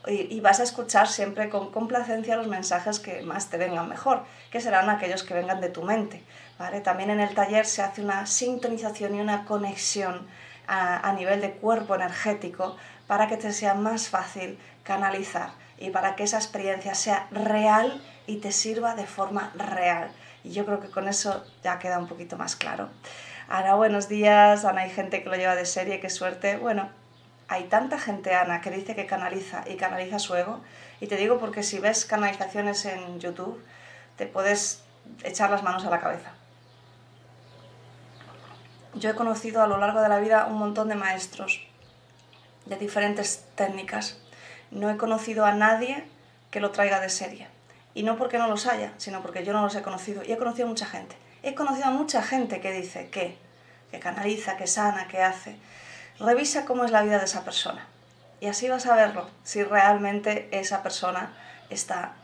y, 0.08 0.38
vas 0.40 0.60
a 0.60 0.62
escuchar 0.62 1.08
siempre 1.08 1.48
con 1.48 1.72
complacencia 1.72 2.36
los 2.36 2.46
mensajes 2.46 3.00
que 3.00 3.22
más 3.22 3.50
te 3.50 3.56
vengan 3.56 3.88
mejor, 3.88 4.22
que 4.52 4.60
serán 4.60 4.88
aquellos 4.88 5.24
que 5.24 5.34
vengan 5.34 5.60
de 5.60 5.68
tu 5.68 5.82
mente. 5.82 6.22
¿vale? 6.60 6.80
También 6.80 7.10
en 7.10 7.18
el 7.18 7.34
taller 7.34 7.66
se 7.66 7.82
hace 7.82 8.02
una 8.02 8.24
sintonización 8.24 9.16
y 9.16 9.20
una 9.20 9.44
conexión 9.44 10.28
a 10.68 11.12
nivel 11.12 11.40
de 11.40 11.52
cuerpo 11.52 11.96
energético 11.96 12.76
para 13.06 13.28
que 13.28 13.36
te 13.36 13.52
sea 13.52 13.74
más 13.74 14.08
fácil 14.08 14.58
canalizar 14.82 15.50
y 15.78 15.90
para 15.90 16.16
que 16.16 16.24
esa 16.24 16.38
experiencia 16.38 16.94
sea 16.94 17.26
real 17.30 18.00
y 18.26 18.38
te 18.38 18.52
sirva 18.52 18.94
de 18.94 19.06
forma 19.06 19.52
real. 19.54 20.10
Y 20.44 20.52
yo 20.52 20.64
creo 20.64 20.80
que 20.80 20.90
con 20.90 21.08
eso 21.08 21.44
ya 21.62 21.78
queda 21.78 21.98
un 21.98 22.08
poquito 22.08 22.36
más 22.36 22.56
claro. 22.56 22.88
Ana, 23.48 23.76
buenos 23.76 24.08
días. 24.08 24.64
Ana, 24.64 24.80
hay 24.80 24.90
gente 24.90 25.22
que 25.22 25.28
lo 25.28 25.36
lleva 25.36 25.54
de 25.54 25.66
serie, 25.66 26.00
qué 26.00 26.10
suerte. 26.10 26.56
Bueno, 26.56 26.88
hay 27.46 27.64
tanta 27.64 27.96
gente, 27.96 28.34
Ana, 28.34 28.60
que 28.60 28.72
dice 28.72 28.96
que 28.96 29.06
canaliza 29.06 29.62
y 29.68 29.76
canaliza 29.76 30.18
su 30.18 30.34
ego. 30.34 30.60
Y 31.00 31.06
te 31.06 31.16
digo 31.16 31.38
porque 31.38 31.62
si 31.62 31.78
ves 31.78 32.06
canalizaciones 32.06 32.84
en 32.86 33.20
YouTube, 33.20 33.62
te 34.16 34.26
puedes 34.26 34.82
echar 35.22 35.50
las 35.50 35.62
manos 35.62 35.84
a 35.84 35.90
la 35.90 36.00
cabeza. 36.00 36.32
Yo 38.94 39.10
he 39.10 39.14
conocido 39.14 39.62
a 39.62 39.68
lo 39.68 39.78
largo 39.78 40.00
de 40.00 40.08
la 40.08 40.18
vida 40.18 40.46
un 40.46 40.58
montón 40.58 40.88
de 40.88 40.96
maestros 40.96 41.60
de 42.64 42.76
diferentes 42.76 43.44
técnicas. 43.54 44.18
No 44.72 44.90
he 44.90 44.96
conocido 44.96 45.44
a 45.44 45.52
nadie 45.52 46.02
que 46.50 46.58
lo 46.58 46.72
traiga 46.72 46.98
de 46.98 47.10
serie. 47.10 47.46
Y 47.94 48.02
no 48.02 48.16
porque 48.16 48.38
no 48.38 48.48
los 48.48 48.66
haya, 48.66 48.92
sino 48.96 49.22
porque 49.22 49.44
yo 49.44 49.52
no 49.52 49.62
los 49.62 49.76
he 49.76 49.82
conocido. 49.82 50.24
Y 50.24 50.32
he 50.32 50.36
conocido 50.36 50.66
a 50.66 50.70
mucha 50.70 50.86
gente. 50.86 51.14
He 51.46 51.54
conocido 51.54 51.86
a 51.86 51.90
mucha 51.92 52.22
gente 52.22 52.60
que 52.60 52.72
dice 52.72 53.08
que, 53.08 53.38
que 53.92 54.00
canaliza, 54.00 54.56
que 54.56 54.66
sana, 54.66 55.06
que 55.06 55.22
hace. 55.22 55.56
Revisa 56.18 56.64
cómo 56.64 56.84
es 56.84 56.90
la 56.90 57.02
vida 57.02 57.18
de 57.18 57.26
esa 57.26 57.44
persona. 57.44 57.86
Y 58.40 58.48
así 58.48 58.68
vas 58.68 58.84
a 58.86 58.96
verlo, 58.96 59.28
si 59.44 59.62
realmente 59.62 60.48
esa 60.50 60.82
persona 60.82 61.36
está 61.70 62.14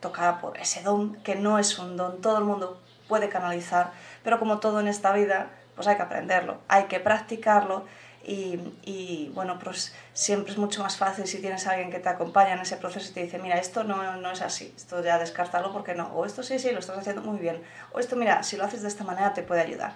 tocada 0.00 0.40
por 0.40 0.56
ese 0.56 0.80
don, 0.82 1.16
que 1.16 1.34
no 1.34 1.58
es 1.58 1.78
un 1.78 1.98
don, 1.98 2.22
todo 2.22 2.38
el 2.38 2.44
mundo 2.44 2.80
puede 3.08 3.28
canalizar, 3.28 3.92
pero 4.24 4.38
como 4.38 4.58
todo 4.58 4.80
en 4.80 4.88
esta 4.88 5.12
vida, 5.12 5.50
pues 5.74 5.86
hay 5.86 5.96
que 5.96 6.02
aprenderlo, 6.04 6.56
hay 6.68 6.84
que 6.84 6.98
practicarlo 6.98 7.84
y, 8.24 9.30
bueno, 9.34 9.58
pues 9.58 9.94
siempre 10.12 10.52
es 10.52 10.58
mucho 10.58 10.82
más 10.82 10.96
fácil 10.96 11.26
si 11.26 11.40
tienes 11.40 11.66
a 11.66 11.72
alguien 11.72 11.90
que 11.90 11.98
te 11.98 12.08
acompaña 12.08 12.54
en 12.54 12.60
ese 12.60 12.76
proceso 12.76 13.10
y 13.10 13.14
te 13.14 13.22
dice, 13.24 13.38
mira, 13.38 13.58
esto 13.58 13.84
no, 13.84 14.16
no 14.16 14.30
es 14.30 14.42
así, 14.42 14.72
esto 14.76 15.02
ya 15.02 15.18
descartarlo 15.18 15.72
porque 15.72 15.94
no, 15.94 16.06
o 16.08 16.24
esto 16.24 16.42
sí, 16.42 16.58
sí, 16.58 16.70
lo 16.70 16.78
estás 16.78 16.98
haciendo 16.98 17.22
muy 17.22 17.38
bien, 17.38 17.62
o 17.92 17.98
esto, 17.98 18.16
mira, 18.16 18.42
si 18.42 18.56
lo 18.56 18.64
haces 18.64 18.82
de 18.82 18.88
esta 18.88 19.04
manera 19.04 19.34
te 19.34 19.42
puede 19.42 19.62
ayudar. 19.62 19.94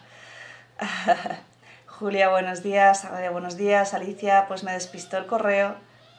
Julia, 1.87 2.29
buenos 2.29 2.63
días, 2.63 3.07
buenos 3.31 3.57
días, 3.57 3.95
Alicia, 3.95 4.47
pues 4.49 4.65
me 4.65 4.73
despistó 4.73 5.19
el 5.19 5.27
correo, 5.27 5.77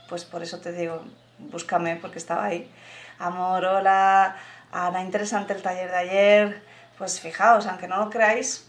pues 0.07 0.23
por 0.25 0.41
eso 0.41 0.59
te 0.59 0.71
digo, 0.71 1.03
búscame 1.37 1.97
porque 1.97 2.17
estaba 2.17 2.45
ahí. 2.45 2.71
Amor, 3.19 3.65
hola, 3.65 4.37
Ana, 4.71 5.01
interesante 5.01 5.53
el 5.53 5.61
taller 5.61 5.91
de 5.91 5.97
ayer, 5.97 6.63
pues 6.97 7.19
fijaos, 7.19 7.67
aunque 7.67 7.87
no 7.87 7.97
lo 7.97 8.09
creáis, 8.09 8.66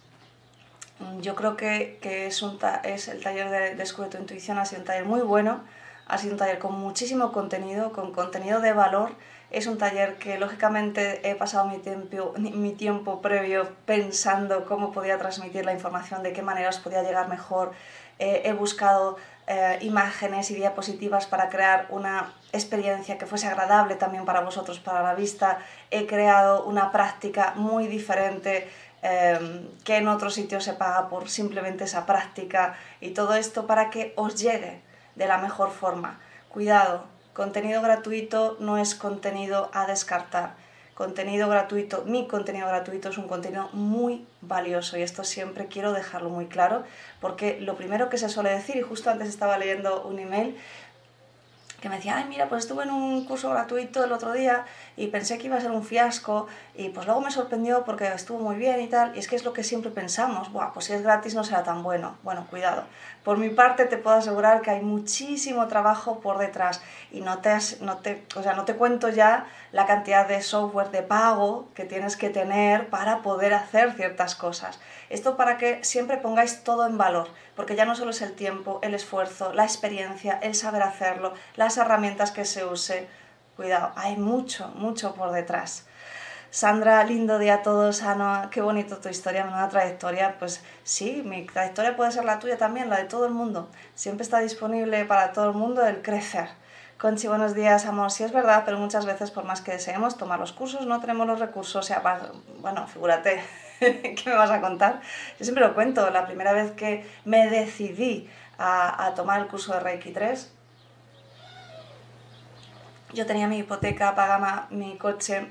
yo 1.20 1.34
creo 1.34 1.56
que, 1.56 1.98
que 2.00 2.26
es, 2.26 2.42
un 2.42 2.58
es 2.84 3.08
el 3.08 3.22
taller 3.22 3.50
de 3.50 3.74
Descubre 3.74 4.10
tu 4.10 4.18
intuición, 4.18 4.58
ha 4.58 4.64
sido 4.64 4.80
un 4.80 4.86
taller 4.86 5.04
muy 5.04 5.20
bueno, 5.20 5.62
ha 6.06 6.18
sido 6.18 6.32
un 6.32 6.38
taller 6.38 6.58
con 6.58 6.78
muchísimo 6.78 7.32
contenido, 7.32 7.92
con 7.92 8.12
contenido 8.12 8.60
de 8.60 8.72
valor, 8.72 9.12
es 9.50 9.66
un 9.66 9.78
taller 9.78 10.18
que 10.18 10.38
lógicamente 10.38 11.28
he 11.28 11.34
pasado 11.34 11.66
mi 11.68 11.78
tiempo, 11.78 12.34
mi 12.36 12.72
tiempo 12.72 13.22
previo 13.22 13.68
pensando 13.86 14.66
cómo 14.66 14.92
podía 14.92 15.18
transmitir 15.18 15.64
la 15.64 15.72
información, 15.72 16.22
de 16.22 16.32
qué 16.34 16.42
maneras 16.42 16.78
podía 16.78 17.02
llegar 17.02 17.28
mejor. 17.28 17.72
Eh, 18.18 18.42
he 18.44 18.52
buscado 18.52 19.16
eh, 19.46 19.78
imágenes 19.80 20.50
y 20.50 20.54
diapositivas 20.54 21.26
para 21.26 21.48
crear 21.48 21.86
una 21.88 22.34
experiencia 22.52 23.16
que 23.16 23.24
fuese 23.24 23.46
agradable 23.46 23.94
también 23.94 24.26
para 24.26 24.40
vosotros, 24.40 24.80
para 24.80 25.02
la 25.02 25.14
vista. 25.14 25.60
He 25.90 26.06
creado 26.06 26.64
una 26.64 26.92
práctica 26.92 27.54
muy 27.56 27.86
diferente 27.86 28.68
eh, 29.02 29.68
que 29.84 29.96
en 29.96 30.08
otros 30.08 30.34
sitios 30.34 30.64
se 30.64 30.72
paga 30.72 31.08
por 31.08 31.28
simplemente 31.28 31.84
esa 31.84 32.06
práctica 32.06 32.76
y 33.00 33.10
todo 33.10 33.34
esto 33.34 33.66
para 33.66 33.90
que 33.90 34.12
os 34.16 34.40
llegue 34.40 34.80
de 35.14 35.26
la 35.26 35.38
mejor 35.38 35.70
forma. 35.70 36.20
Cuidado, 36.48 37.04
Contenido 37.38 37.80
gratuito 37.80 38.56
no 38.58 38.78
es 38.78 38.96
contenido 38.96 39.70
a 39.72 39.86
descartar. 39.86 40.56
Contenido 40.96 41.48
gratuito, 41.48 42.02
mi 42.04 42.26
contenido 42.26 42.66
gratuito 42.66 43.10
es 43.10 43.16
un 43.16 43.28
contenido 43.28 43.68
muy 43.72 44.26
valioso 44.40 44.98
y 44.98 45.02
esto 45.02 45.22
siempre 45.22 45.66
quiero 45.68 45.92
dejarlo 45.92 46.30
muy 46.30 46.46
claro 46.46 46.82
porque 47.20 47.60
lo 47.60 47.76
primero 47.76 48.08
que 48.08 48.18
se 48.18 48.28
suele 48.28 48.50
decir, 48.50 48.74
y 48.74 48.82
justo 48.82 49.08
antes 49.08 49.28
estaba 49.28 49.56
leyendo 49.56 50.02
un 50.02 50.18
email 50.18 50.56
que 51.80 51.88
me 51.88 51.96
decía, 51.96 52.16
ay, 52.16 52.24
mira, 52.28 52.48
pues 52.48 52.64
estuve 52.64 52.82
en 52.82 52.90
un 52.90 53.24
curso 53.24 53.50
gratuito 53.50 54.02
el 54.02 54.10
otro 54.10 54.32
día 54.32 54.64
y 54.96 55.06
pensé 55.08 55.38
que 55.38 55.46
iba 55.46 55.56
a 55.56 55.60
ser 55.60 55.70
un 55.70 55.84
fiasco 55.84 56.48
y 56.74 56.88
pues 56.88 57.06
luego 57.06 57.20
me 57.20 57.30
sorprendió 57.30 57.84
porque 57.84 58.08
estuvo 58.08 58.40
muy 58.40 58.56
bien 58.56 58.80
y 58.80 58.88
tal. 58.88 59.14
Y 59.14 59.20
es 59.20 59.28
que 59.28 59.36
es 59.36 59.44
lo 59.44 59.52
que 59.52 59.62
siempre 59.62 59.92
pensamos, 59.92 60.50
Buah, 60.52 60.72
pues 60.72 60.86
si 60.86 60.92
es 60.92 61.02
gratis 61.02 61.36
no 61.36 61.44
será 61.44 61.62
tan 61.62 61.84
bueno. 61.84 62.16
Bueno, 62.24 62.46
cuidado. 62.50 62.82
Por 63.22 63.38
mi 63.38 63.50
parte 63.50 63.84
te 63.84 63.96
puedo 63.96 64.16
asegurar 64.16 64.60
que 64.60 64.70
hay 64.70 64.80
muchísimo 64.80 65.68
trabajo 65.68 66.18
por 66.18 66.38
detrás 66.38 66.80
y 67.12 67.20
no 67.20 67.38
te, 67.38 67.56
no 67.80 67.98
te, 67.98 68.24
o 68.34 68.42
sea, 68.42 68.54
no 68.54 68.64
te 68.64 68.74
cuento 68.74 69.08
ya 69.08 69.46
la 69.70 69.86
cantidad 69.86 70.26
de 70.26 70.42
software 70.42 70.90
de 70.90 71.02
pago 71.02 71.68
que 71.74 71.84
tienes 71.84 72.16
que 72.16 72.30
tener 72.30 72.88
para 72.90 73.22
poder 73.22 73.54
hacer 73.54 73.92
ciertas 73.92 74.34
cosas. 74.34 74.80
Esto 75.10 75.36
para 75.36 75.58
que 75.58 75.84
siempre 75.84 76.16
pongáis 76.16 76.64
todo 76.64 76.86
en 76.86 76.98
valor, 76.98 77.28
porque 77.58 77.74
ya 77.74 77.84
no 77.84 77.96
solo 77.96 78.12
es 78.12 78.22
el 78.22 78.34
tiempo, 78.34 78.78
el 78.84 78.94
esfuerzo, 78.94 79.52
la 79.52 79.64
experiencia, 79.64 80.38
el 80.42 80.54
saber 80.54 80.80
hacerlo, 80.80 81.34
las 81.56 81.76
herramientas 81.76 82.30
que 82.30 82.44
se 82.44 82.64
use. 82.64 83.08
Cuidado, 83.56 83.90
hay 83.96 84.16
mucho, 84.16 84.68
mucho 84.76 85.12
por 85.16 85.32
detrás. 85.32 85.84
Sandra, 86.50 87.02
lindo 87.02 87.40
día 87.40 87.54
a 87.54 87.62
todos. 87.62 88.04
Ana, 88.04 88.48
qué 88.52 88.60
bonito 88.60 88.98
tu 88.98 89.08
historia, 89.08 89.44
una 89.44 89.68
trayectoria. 89.68 90.36
Pues 90.38 90.62
sí, 90.84 91.22
mi 91.24 91.46
trayectoria 91.46 91.96
puede 91.96 92.12
ser 92.12 92.24
la 92.24 92.38
tuya 92.38 92.56
también, 92.58 92.90
la 92.90 92.98
de 92.98 93.06
todo 93.06 93.26
el 93.26 93.32
mundo. 93.32 93.68
Siempre 93.96 94.22
está 94.22 94.38
disponible 94.38 95.04
para 95.04 95.32
todo 95.32 95.48
el 95.50 95.56
mundo 95.56 95.84
el 95.84 96.00
crecer. 96.00 96.50
Conchi, 96.96 97.26
buenos 97.26 97.56
días, 97.56 97.86
amor. 97.86 98.12
Sí 98.12 98.22
es 98.22 98.30
verdad, 98.30 98.62
pero 98.64 98.78
muchas 98.78 99.04
veces, 99.04 99.32
por 99.32 99.42
más 99.42 99.62
que 99.62 99.72
deseemos 99.72 100.16
tomar 100.16 100.38
los 100.38 100.52
cursos, 100.52 100.86
no 100.86 101.00
tenemos 101.00 101.26
los 101.26 101.40
recursos. 101.40 101.74
O 101.74 101.82
sea, 101.82 102.04
bueno, 102.60 102.86
figúrate, 102.86 103.42
¿qué 104.14 104.22
me 104.26 104.34
vas 104.34 104.50
a 104.50 104.60
contar? 104.60 105.00
Yo 105.38 105.44
siempre 105.44 105.64
lo 105.64 105.74
cuento. 105.74 106.08
La 106.10 106.26
primera 106.26 106.52
vez 106.52 106.72
que 106.72 107.06
me 107.24 107.48
decidí 107.48 108.28
a, 108.58 109.06
a 109.06 109.14
tomar 109.14 109.40
el 109.40 109.48
curso 109.48 109.72
de 109.72 109.80
Reiki 109.80 110.12
3, 110.12 110.52
yo 113.14 113.26
tenía 113.26 113.48
mi 113.48 113.58
hipoteca, 113.58 114.14
pagaba 114.14 114.66
mi 114.70 114.96
coche, 114.98 115.48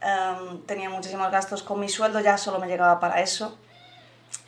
Em, 0.00 0.62
tenía 0.62 0.88
muchísimos 0.88 1.30
gastos, 1.30 1.62
con 1.62 1.78
mi 1.78 1.88
sueldo 1.88 2.20
ya 2.20 2.38
solo 2.38 2.58
me 2.58 2.66
llegaba 2.66 2.98
para 3.00 3.20
eso. 3.20 3.58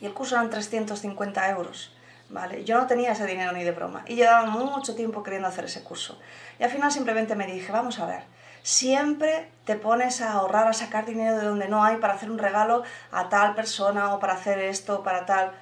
Y 0.01 0.07
el 0.07 0.15
curso 0.15 0.35
eran 0.35 0.51
350 0.51 1.51
euros. 1.51 1.95
¿vale? 2.31 2.65
Yo 2.65 2.79
no 2.79 2.87
tenía 2.87 3.13
ese 3.13 3.27
dinero 3.27 3.53
ni 3.53 3.63
de 3.63 3.73
broma. 3.73 4.05
Y 4.07 4.15
llevaba 4.15 4.47
mucho 4.47 4.95
tiempo 4.95 5.23
queriendo 5.23 5.49
hacer 5.49 5.67
ese 5.67 5.83
curso. 5.83 6.19
Y 6.59 6.63
al 6.63 6.71
final 6.71 6.91
simplemente 6.91 7.35
me 7.35 7.47
dije, 7.47 7.71
vamos 7.71 7.99
a 7.99 8.07
ver, 8.07 8.23
siempre 8.63 9.51
te 9.65 9.77
pones 9.77 10.21
a 10.21 10.33
ahorrar, 10.33 10.67
a 10.67 10.73
sacar 10.73 11.07
dinero 11.07 11.39
de 11.39 11.47
donde 11.47 11.69
no 11.69 11.85
hay 11.85 11.97
para 11.97 12.15
hacer 12.15 12.31
un 12.31 12.39
regalo 12.39 12.83
a 13.11 13.29
tal 13.29 13.55
persona 13.55 14.15
o 14.15 14.21
para 14.21 14.35
hacer 14.35 14.59
esto, 14.59 15.03
para 15.03 15.27
tal. 15.27 15.53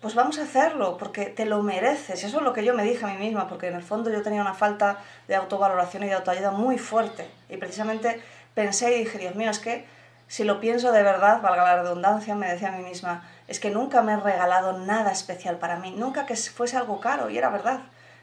Pues 0.00 0.14
vamos 0.14 0.38
a 0.38 0.42
hacerlo, 0.42 0.98
porque 0.98 1.26
te 1.26 1.46
lo 1.46 1.62
mereces. 1.62 2.24
Eso 2.24 2.38
es 2.38 2.42
lo 2.42 2.52
que 2.52 2.64
yo 2.64 2.74
me 2.74 2.84
dije 2.84 3.04
a 3.04 3.08
mí 3.08 3.16
misma, 3.16 3.48
porque 3.48 3.68
en 3.68 3.74
el 3.74 3.82
fondo 3.82 4.10
yo 4.10 4.22
tenía 4.22 4.42
una 4.42 4.54
falta 4.54 4.98
de 5.28 5.34
autovaloración 5.34 6.02
y 6.02 6.08
de 6.08 6.14
autoayuda 6.14 6.50
muy 6.50 6.76
fuerte. 6.78 7.30
Y 7.48 7.56
precisamente 7.56 8.20
pensé 8.54 8.94
y 8.94 9.00
dije, 9.00 9.18
Dios 9.18 9.34
mío, 9.34 9.50
es 9.50 9.58
que 9.58 9.86
si 10.26 10.44
lo 10.44 10.60
pienso 10.60 10.92
de 10.92 11.02
verdad, 11.02 11.40
valga 11.40 11.64
la 11.64 11.82
redundancia, 11.82 12.34
me 12.34 12.50
decía 12.50 12.68
a 12.68 12.76
mí 12.76 12.82
misma, 12.82 13.28
es 13.46 13.60
que 13.60 13.70
nunca 13.70 14.02
me 14.02 14.14
he 14.14 14.16
regalado 14.16 14.78
nada 14.78 15.12
especial 15.12 15.58
para 15.58 15.76
mí, 15.76 15.94
nunca 15.96 16.26
que 16.26 16.36
fuese 16.36 16.76
algo 16.76 17.00
caro, 17.00 17.30
y 17.30 17.38
era 17.38 17.50
verdad, 17.50 17.80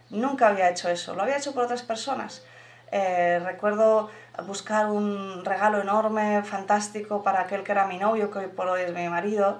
nunca 0.10 0.48
había 0.48 0.70
hecho 0.70 0.89
eso, 0.89 1.15
lo 1.15 1.24
había 1.24 1.38
hecho 1.38 1.53
por 1.53 1.63
otras 1.63 1.84
personas. 1.84 2.44
Eh, 2.91 3.39
recuerdo 3.43 4.10
buscar 4.45 4.88
un 4.88 5.45
regalo 5.45 5.81
enorme, 5.81 6.43
fantástico 6.43 7.24
para 7.24 7.41
aquel 7.41 7.63
que 7.63 7.71
era 7.71 7.88
mi 7.88 7.98
novio, 7.98 8.31
que 8.31 8.39
hoy 8.39 8.48
por 8.48 8.67
hoy 8.67 8.81
es 8.81 8.93
mi 8.93 9.07
marido. 9.07 9.60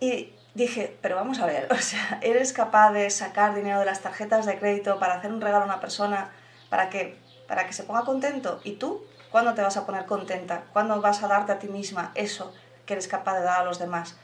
Y 0.00 0.34
dije, 0.54 0.96
pero 1.02 1.16
vamos 1.16 1.38
a 1.40 1.46
ver, 1.46 1.68
o 1.72 1.76
sea, 1.76 2.18
¿eres 2.22 2.52
capaz 2.52 2.92
de 2.92 3.10
sacar 3.10 3.54
dinero 3.54 3.80
de 3.80 3.86
las 3.86 4.00
tarjetas 4.00 4.46
de 4.46 4.58
crédito 4.58 4.98
para 4.98 5.14
hacer 5.14 5.32
un 5.32 5.40
regalo 5.40 5.64
a 5.64 5.66
una 5.66 5.80
persona 5.80 6.30
para 6.70 6.88
que, 6.90 7.18
para 7.46 7.66
que 7.66 7.72
se 7.72 7.84
ponga 7.84 8.02
contento? 8.02 8.60
¿Y 8.64 8.72
tú? 8.72 9.02
¿Cuándo 9.30 9.54
te 9.54 9.62
vas 9.62 9.76
a 9.76 9.84
poner 9.84 10.06
contenta? 10.06 10.64
¿Cuándo 10.72 11.00
vas 11.00 11.22
a 11.22 11.28
darte 11.28 11.52
a 11.52 11.58
ti 11.58 11.68
misma 11.68 12.12
eso 12.14 12.54
que 12.86 12.94
eres 12.94 13.08
capaz 13.08 13.38
de 13.38 13.44
dar 13.44 13.60
a 13.60 13.64
los 13.64 13.78
demás? 13.78 14.16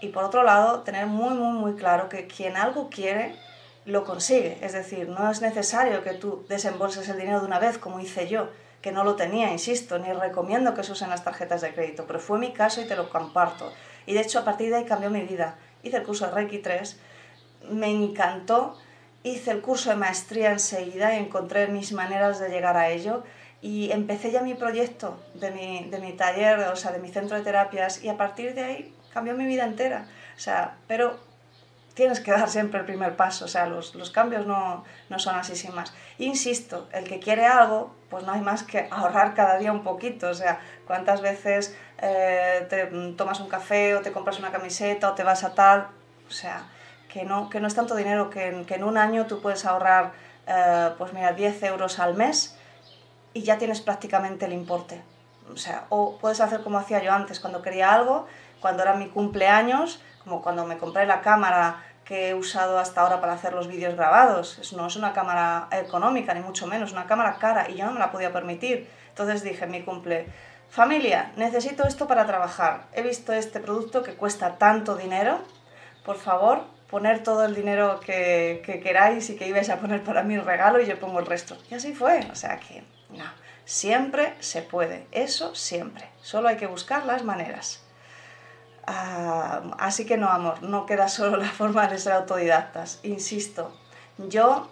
Y 0.00 0.08
por 0.08 0.24
otro 0.24 0.42
lado, 0.42 0.80
tener 0.80 1.06
muy, 1.06 1.34
muy, 1.34 1.52
muy 1.52 1.74
claro 1.74 2.08
que 2.08 2.26
quien 2.26 2.56
algo 2.56 2.88
quiere, 2.90 3.36
lo 3.86 4.04
consigue. 4.04 4.58
Es 4.62 4.72
decir, 4.72 5.08
no 5.08 5.30
es 5.30 5.40
necesario 5.42 6.02
que 6.02 6.14
tú 6.14 6.44
desembolses 6.48 7.08
el 7.08 7.18
dinero 7.18 7.40
de 7.40 7.46
una 7.46 7.58
vez, 7.58 7.78
como 7.78 8.00
hice 8.00 8.28
yo, 8.28 8.48
que 8.80 8.92
no 8.92 9.04
lo 9.04 9.16
tenía, 9.16 9.50
insisto, 9.50 9.98
ni 9.98 10.12
recomiendo 10.12 10.74
que 10.74 10.82
se 10.82 10.92
usen 10.92 11.10
las 11.10 11.24
tarjetas 11.24 11.62
de 11.62 11.72
crédito, 11.72 12.04
pero 12.06 12.20
fue 12.20 12.38
mi 12.38 12.52
caso 12.52 12.80
y 12.80 12.86
te 12.86 12.96
lo 12.96 13.08
comparto. 13.08 13.72
Y 14.06 14.14
de 14.14 14.20
hecho, 14.20 14.38
a 14.38 14.44
partir 14.44 14.70
de 14.70 14.76
ahí 14.76 14.84
cambió 14.84 15.10
mi 15.10 15.22
vida. 15.22 15.56
Hice 15.82 15.98
el 15.98 16.02
curso 16.02 16.26
de 16.26 16.32
Reiki 16.32 16.58
3, 16.58 16.98
me 17.70 17.88
encantó, 17.88 18.76
hice 19.22 19.52
el 19.52 19.62
curso 19.62 19.90
de 19.90 19.96
maestría 19.96 20.52
enseguida 20.52 21.14
y 21.14 21.18
encontré 21.18 21.68
mis 21.68 21.92
maneras 21.92 22.38
de 22.40 22.50
llegar 22.50 22.76
a 22.76 22.90
ello. 22.90 23.24
Y 23.62 23.90
empecé 23.92 24.30
ya 24.30 24.42
mi 24.42 24.52
proyecto 24.52 25.18
de 25.32 25.50
mi, 25.50 25.88
de 25.88 25.98
mi 25.98 26.12
taller, 26.12 26.58
o 26.60 26.76
sea, 26.76 26.92
de 26.92 26.98
mi 26.98 27.08
centro 27.08 27.38
de 27.38 27.42
terapias, 27.42 28.04
y 28.04 28.10
a 28.10 28.18
partir 28.18 28.54
de 28.54 28.62
ahí 28.62 28.94
cambió 29.14 29.32
mi 29.34 29.46
vida 29.46 29.64
entera. 29.64 30.06
O 30.36 30.40
sea, 30.40 30.76
pero 30.86 31.18
tienes 31.94 32.20
que 32.20 32.30
dar 32.32 32.48
siempre 32.48 32.80
el 32.80 32.86
primer 32.86 33.16
paso, 33.16 33.46
o 33.46 33.48
sea, 33.48 33.66
los, 33.66 33.94
los 33.94 34.10
cambios 34.10 34.46
no, 34.46 34.84
no, 35.08 35.18
son 35.18 35.36
así 35.36 35.56
sin 35.56 35.74
más. 35.74 35.94
Insisto, 36.18 36.88
el 36.92 37.04
que 37.04 37.20
quiere 37.20 37.46
algo, 37.46 37.94
pues 38.10 38.24
no 38.24 38.32
hay 38.32 38.40
más 38.40 38.62
que 38.62 38.88
ahorrar 38.90 39.34
cada 39.34 39.58
día 39.58 39.72
un 39.72 39.82
poquito, 39.82 40.28
o 40.28 40.34
sea, 40.34 40.60
cuántas 40.86 41.20
veces 41.20 41.76
eh, 41.98 42.66
te 42.68 42.86
tomas 43.16 43.40
un 43.40 43.48
café 43.48 43.94
o 43.94 44.02
te 44.02 44.12
compras 44.12 44.38
una 44.38 44.52
camiseta 44.52 45.10
o 45.10 45.14
te 45.14 45.22
vas 45.24 45.44
a 45.44 45.54
tal, 45.54 45.88
o 46.28 46.30
sea, 46.30 46.66
que 47.08 47.24
no, 47.24 47.48
que 47.48 47.60
no 47.60 47.68
es 47.68 47.74
tanto 47.74 47.94
dinero, 47.94 48.28
que 48.28 48.48
en, 48.48 48.64
que 48.64 48.74
en 48.74 48.84
un 48.84 48.98
año 48.98 49.26
tú 49.26 49.40
puedes 49.40 49.64
ahorrar, 49.64 50.12
eh, 50.46 50.90
pues 50.98 51.12
mira, 51.12 51.32
10 51.32 51.62
euros 51.62 51.98
al 51.98 52.14
mes 52.14 52.58
y 53.32 53.42
ya 53.42 53.58
tienes 53.58 53.80
prácticamente 53.80 54.46
el 54.46 54.52
importe. 54.52 55.02
O 55.52 55.56
sea, 55.56 55.84
o 55.90 56.16
puedes 56.18 56.40
hacer 56.40 56.62
como 56.62 56.78
hacía 56.78 57.02
yo 57.02 57.12
antes, 57.12 57.38
cuando 57.38 57.60
quería 57.60 57.92
algo, 57.92 58.26
cuando 58.64 58.82
era 58.82 58.94
mi 58.94 59.08
cumpleaños, 59.08 60.00
como 60.22 60.40
cuando 60.40 60.64
me 60.64 60.78
compré 60.78 61.04
la 61.04 61.20
cámara 61.20 61.84
que 62.02 62.30
he 62.30 62.34
usado 62.34 62.78
hasta 62.78 63.02
ahora 63.02 63.20
para 63.20 63.34
hacer 63.34 63.52
los 63.52 63.68
vídeos 63.68 63.94
grabados. 63.94 64.58
Es, 64.58 64.72
no 64.72 64.86
es 64.86 64.96
una 64.96 65.12
cámara 65.12 65.68
económica, 65.70 66.32
ni 66.32 66.40
mucho 66.40 66.66
menos, 66.66 66.90
una 66.90 67.04
cámara 67.04 67.36
cara 67.38 67.68
y 67.68 67.74
yo 67.74 67.84
no 67.84 67.92
me 67.92 67.98
la 67.98 68.10
podía 68.10 68.32
permitir. 68.32 68.88
Entonces 69.10 69.42
dije, 69.42 69.66
mi 69.66 69.82
cumple, 69.82 70.28
familia, 70.70 71.30
necesito 71.36 71.86
esto 71.86 72.06
para 72.06 72.24
trabajar. 72.24 72.86
He 72.94 73.02
visto 73.02 73.34
este 73.34 73.60
producto 73.60 74.02
que 74.02 74.14
cuesta 74.14 74.56
tanto 74.56 74.96
dinero. 74.96 75.40
Por 76.02 76.16
favor, 76.16 76.64
poner 76.88 77.22
todo 77.22 77.44
el 77.44 77.54
dinero 77.54 78.00
que, 78.00 78.62
que 78.64 78.80
queráis 78.80 79.28
y 79.28 79.36
que 79.36 79.46
ibais 79.46 79.68
a 79.68 79.76
poner 79.76 80.02
para 80.02 80.22
mi 80.22 80.38
regalo 80.38 80.80
y 80.80 80.86
yo 80.86 80.98
pongo 80.98 81.20
el 81.20 81.26
resto. 81.26 81.54
Y 81.70 81.74
así 81.74 81.92
fue. 81.92 82.26
O 82.32 82.34
sea 82.34 82.58
que, 82.60 82.82
no, 83.10 83.26
siempre 83.66 84.32
se 84.40 84.62
puede. 84.62 85.06
Eso 85.12 85.54
siempre. 85.54 86.08
Solo 86.22 86.48
hay 86.48 86.56
que 86.56 86.66
buscar 86.66 87.04
las 87.04 87.24
maneras. 87.24 87.84
Ah, 88.86 89.62
así 89.78 90.04
que 90.04 90.16
no, 90.16 90.28
amor, 90.28 90.62
no 90.62 90.86
queda 90.86 91.08
solo 91.08 91.36
la 91.36 91.48
forma 91.48 91.86
de 91.86 91.98
ser 91.98 92.12
autodidactas. 92.12 93.00
Insisto, 93.02 93.72
yo 94.18 94.68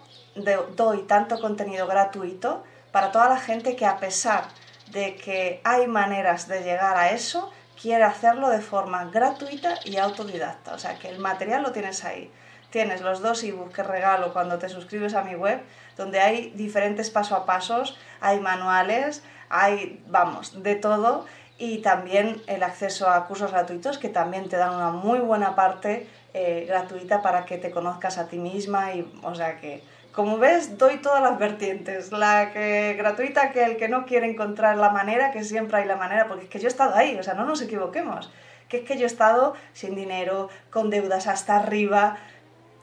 doy 0.75 1.03
tanto 1.03 1.39
contenido 1.39 1.87
gratuito 1.87 2.63
para 2.91 3.11
toda 3.11 3.29
la 3.29 3.37
gente 3.37 3.75
que 3.75 3.85
a 3.85 3.97
pesar 3.97 4.45
de 4.91 5.15
que 5.15 5.61
hay 5.63 5.87
maneras 5.87 6.47
de 6.47 6.63
llegar 6.63 6.97
a 6.97 7.11
eso, 7.11 7.51
quiere 7.81 8.03
hacerlo 8.03 8.49
de 8.49 8.61
forma 8.61 9.05
gratuita 9.05 9.79
y 9.83 9.97
autodidacta. 9.97 10.73
O 10.73 10.79
sea, 10.79 10.99
que 10.99 11.09
el 11.09 11.19
material 11.19 11.63
lo 11.63 11.71
tienes 11.71 12.03
ahí. 12.03 12.31
Tienes 12.69 13.01
los 13.01 13.21
dos 13.21 13.43
ebooks 13.43 13.73
que 13.73 13.83
regalo 13.83 14.33
cuando 14.33 14.57
te 14.57 14.69
suscribes 14.69 15.13
a 15.13 15.23
mi 15.23 15.35
web, 15.35 15.61
donde 15.95 16.19
hay 16.19 16.51
diferentes 16.51 17.11
paso 17.11 17.35
a 17.35 17.45
pasos, 17.45 17.97
hay 18.19 18.39
manuales, 18.39 19.23
hay, 19.49 20.03
vamos, 20.07 20.63
de 20.63 20.75
todo 20.75 21.25
y 21.57 21.79
también 21.79 22.41
el 22.47 22.63
acceso 22.63 23.09
a 23.09 23.25
cursos 23.27 23.51
gratuitos 23.51 23.97
que 23.97 24.09
también 24.09 24.49
te 24.49 24.57
dan 24.57 24.73
una 24.73 24.89
muy 24.89 25.19
buena 25.19 25.55
parte 25.55 26.07
eh, 26.33 26.65
gratuita 26.67 27.21
para 27.21 27.45
que 27.45 27.57
te 27.57 27.69
conozcas 27.69 28.17
a 28.17 28.27
ti 28.27 28.37
misma 28.37 28.93
y 28.93 29.11
o 29.21 29.35
sea 29.35 29.57
que 29.57 29.83
como 30.11 30.37
ves 30.37 30.77
doy 30.77 30.97
todas 30.97 31.21
las 31.21 31.37
vertientes 31.37 32.11
la 32.11 32.51
que 32.51 32.95
gratuita 32.97 33.51
que 33.51 33.63
el 33.63 33.77
que 33.77 33.87
no 33.87 34.05
quiere 34.05 34.29
encontrar 34.29 34.77
la 34.77 34.89
manera 34.89 35.31
que 35.31 35.43
siempre 35.43 35.77
hay 35.77 35.85
la 35.85 35.95
manera 35.95 36.27
porque 36.27 36.45
es 36.45 36.49
que 36.49 36.59
yo 36.59 36.65
he 36.65 36.71
estado 36.71 36.95
ahí 36.95 37.15
o 37.19 37.23
sea 37.23 37.35
no 37.35 37.45
nos 37.45 37.61
equivoquemos 37.61 38.31
que 38.67 38.77
es 38.77 38.83
que 38.83 38.97
yo 38.97 39.03
he 39.03 39.07
estado 39.07 39.53
sin 39.73 39.95
dinero 39.95 40.49
con 40.71 40.89
deudas 40.89 41.27
hasta 41.27 41.57
arriba 41.57 42.17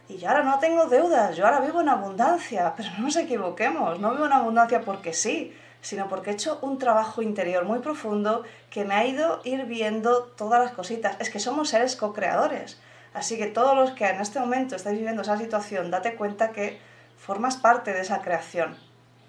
y 0.09 0.19
yo 0.19 0.29
ahora 0.29 0.45
no 0.45 0.61
tengo 0.61 0.87
deudas 0.87 1.37
yo 1.37 1.45
ahora 1.45 1.59
vivo 1.59 1.81
en 1.81 1.89
abundancia 1.89 2.75
pero 2.77 2.91
no 2.93 3.05
nos 3.05 3.17
equivoquemos 3.17 3.99
no 3.99 4.13
vivo 4.13 4.27
en 4.27 4.33
abundancia 4.33 4.83
porque 4.83 5.13
sí 5.13 5.53
sino 5.81 6.09
porque 6.09 6.31
he 6.31 6.33
hecho 6.35 6.59
un 6.63 6.79
trabajo 6.79 7.23
interior 7.23 7.65
muy 7.65 7.79
profundo 7.79 8.45
que 8.71 8.85
me 8.85 8.95
ha 8.95 9.07
ido 9.07 9.41
ir 9.45 9.65
viendo 9.65 10.25
todas 10.25 10.63
las 10.63 10.73
cositas. 10.73 11.17
Es 11.21 11.31
que 11.31 11.39
somos 11.39 11.71
seres 11.71 11.97
co-creadores. 11.97 12.81
Así 13.15 13.39
que 13.39 13.47
todos 13.47 13.75
los 13.75 13.93
que 13.93 14.07
en 14.07 14.21
este 14.21 14.39
momento 14.39 14.77
estáis 14.77 14.99
viviendo 14.99 15.23
esa 15.23 15.37
situación, 15.37 15.91
date 15.91 16.15
cuenta 16.15 16.51
que 16.51 16.79
formas 17.19 17.57
parte 17.57 17.93
de 17.93 18.01
esa 18.01 18.21
creación. 18.23 18.77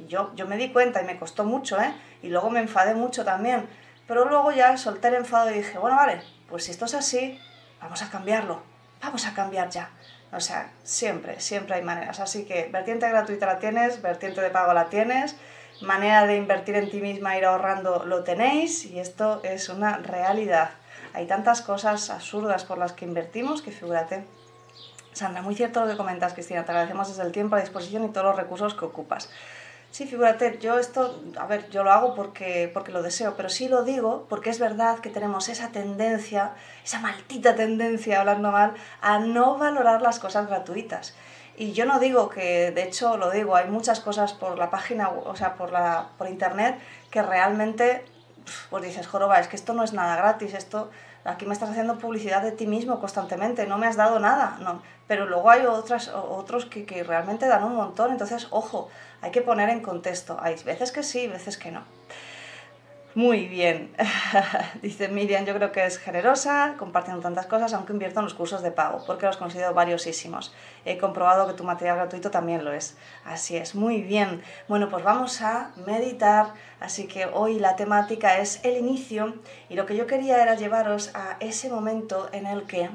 Yo, 0.07 0.31
yo 0.35 0.47
me 0.47 0.57
di 0.57 0.71
cuenta 0.71 1.01
y 1.01 1.05
me 1.05 1.17
costó 1.17 1.43
mucho, 1.43 1.79
¿eh? 1.79 1.93
Y 2.21 2.29
luego 2.29 2.49
me 2.49 2.59
enfadé 2.59 2.93
mucho 2.93 3.23
también. 3.23 3.67
Pero 4.07 4.25
luego 4.25 4.51
ya 4.51 4.77
solté 4.77 5.07
el 5.07 5.15
enfado 5.15 5.49
y 5.49 5.55
dije, 5.55 5.77
bueno, 5.77 5.95
vale, 5.95 6.21
pues 6.49 6.65
si 6.65 6.71
esto 6.71 6.85
es 6.85 6.93
así, 6.93 7.39
vamos 7.79 8.01
a 8.01 8.09
cambiarlo. 8.09 8.61
Vamos 9.01 9.25
a 9.25 9.33
cambiar 9.33 9.69
ya. 9.69 9.89
O 10.31 10.39
sea, 10.39 10.71
siempre, 10.83 11.39
siempre 11.39 11.75
hay 11.75 11.81
maneras. 11.81 12.19
Así 12.19 12.45
que 12.45 12.69
vertiente 12.71 13.09
gratuita 13.09 13.45
la 13.45 13.59
tienes, 13.59 14.01
vertiente 14.01 14.41
de 14.41 14.49
pago 14.49 14.73
la 14.73 14.89
tienes 14.89 15.35
manera 15.81 16.27
de 16.27 16.37
invertir 16.37 16.75
en 16.75 16.89
ti 16.89 17.01
misma, 17.01 17.37
ir 17.37 17.45
ahorrando, 17.45 18.05
lo 18.05 18.23
tenéis 18.23 18.85
y 18.85 18.99
esto 18.99 19.41
es 19.43 19.69
una 19.69 19.97
realidad. 19.97 20.71
Hay 21.13 21.27
tantas 21.27 21.61
cosas 21.61 22.09
absurdas 22.09 22.63
por 22.63 22.77
las 22.77 22.93
que 22.93 23.05
invertimos 23.05 23.61
que 23.61 23.71
figúrate. 23.71 24.23
Sandra, 25.13 25.41
muy 25.41 25.55
cierto 25.55 25.81
lo 25.81 25.87
que 25.91 25.97
comentas, 25.97 26.33
Cristina. 26.33 26.63
Te 26.63 26.71
agradecemos 26.71 27.09
desde 27.09 27.23
el 27.23 27.31
tiempo, 27.31 27.55
a 27.55 27.59
disposición 27.59 28.05
y 28.05 28.09
todos 28.09 28.27
los 28.27 28.35
recursos 28.35 28.73
que 28.73 28.85
ocupas. 28.85 29.29
Sí, 29.91 30.07
figúrate, 30.07 30.57
yo 30.59 30.79
esto, 30.79 31.21
a 31.37 31.45
ver, 31.47 31.69
yo 31.69 31.83
lo 31.83 31.91
hago 31.91 32.15
porque, 32.15 32.71
porque 32.73 32.93
lo 32.93 33.03
deseo, 33.03 33.35
pero 33.35 33.49
sí 33.49 33.67
lo 33.67 33.83
digo 33.83 34.25
porque 34.29 34.49
es 34.49 34.57
verdad 34.57 34.99
que 34.99 35.09
tenemos 35.09 35.49
esa 35.49 35.73
tendencia, 35.73 36.53
esa 36.85 37.01
maldita 37.01 37.55
tendencia, 37.55 38.21
hablando 38.21 38.53
mal, 38.53 38.73
a 39.01 39.19
no 39.19 39.57
valorar 39.57 40.01
las 40.01 40.17
cosas 40.17 40.47
gratuitas. 40.47 41.13
Y 41.61 41.73
yo 41.73 41.85
no 41.85 41.99
digo 41.99 42.27
que, 42.27 42.71
de 42.71 42.81
hecho 42.81 43.17
lo 43.17 43.29
digo, 43.29 43.55
hay 43.55 43.67
muchas 43.67 43.99
cosas 43.99 44.33
por 44.33 44.57
la 44.57 44.71
página, 44.71 45.09
o 45.09 45.35
sea, 45.35 45.53
por, 45.53 45.71
la, 45.71 46.07
por 46.17 46.27
internet 46.27 46.79
que 47.11 47.21
realmente, 47.21 48.03
pues 48.71 48.83
dices, 48.83 49.05
joroba, 49.05 49.39
es 49.39 49.47
que 49.47 49.57
esto 49.57 49.75
no 49.75 49.83
es 49.83 49.93
nada 49.93 50.15
gratis, 50.15 50.55
esto, 50.55 50.89
aquí 51.23 51.45
me 51.45 51.53
estás 51.53 51.69
haciendo 51.69 51.99
publicidad 51.99 52.41
de 52.41 52.51
ti 52.51 52.65
mismo 52.65 52.99
constantemente, 52.99 53.67
no 53.67 53.77
me 53.77 53.85
has 53.85 53.95
dado 53.95 54.17
nada, 54.17 54.57
no. 54.59 54.81
Pero 55.05 55.27
luego 55.27 55.51
hay 55.51 55.67
otras, 55.67 56.07
otros 56.07 56.65
que, 56.65 56.83
que 56.87 57.03
realmente 57.03 57.47
dan 57.47 57.63
un 57.63 57.75
montón, 57.75 58.09
entonces, 58.09 58.47
ojo, 58.49 58.89
hay 59.21 59.29
que 59.29 59.43
poner 59.43 59.69
en 59.69 59.81
contexto, 59.81 60.39
hay 60.41 60.55
veces 60.63 60.91
que 60.91 61.03
sí, 61.03 61.27
veces 61.27 61.59
que 61.59 61.69
no. 61.69 61.83
Muy 63.13 63.45
bien, 63.47 63.93
dice 64.81 65.09
Miriam, 65.09 65.43
yo 65.43 65.53
creo 65.53 65.73
que 65.73 65.85
es 65.85 65.97
generosa, 65.97 66.75
compartiendo 66.79 67.21
tantas 67.21 67.45
cosas, 67.45 67.73
aunque 67.73 67.91
invierto 67.91 68.21
en 68.21 68.23
los 68.23 68.33
cursos 68.33 68.61
de 68.63 68.71
pago, 68.71 69.03
porque 69.05 69.25
los 69.25 69.35
considero 69.35 69.73
valiosísimos. 69.73 70.53
He 70.85 70.97
comprobado 70.97 71.45
que 71.45 71.53
tu 71.53 71.65
material 71.65 71.97
gratuito 71.97 72.31
también 72.31 72.63
lo 72.63 72.71
es. 72.71 72.95
Así 73.25 73.57
es, 73.57 73.75
muy 73.75 74.01
bien. 74.01 74.41
Bueno, 74.69 74.87
pues 74.89 75.03
vamos 75.03 75.41
a 75.41 75.71
meditar, 75.85 76.53
así 76.79 77.05
que 77.07 77.25
hoy 77.25 77.59
la 77.59 77.75
temática 77.75 78.37
es 78.37 78.63
el 78.63 78.77
inicio 78.77 79.35
y 79.67 79.75
lo 79.75 79.85
que 79.85 79.97
yo 79.97 80.07
quería 80.07 80.41
era 80.41 80.55
llevaros 80.55 81.11
a 81.13 81.35
ese 81.41 81.69
momento 81.69 82.29
en 82.31 82.45
el 82.45 82.63
que 82.63 82.89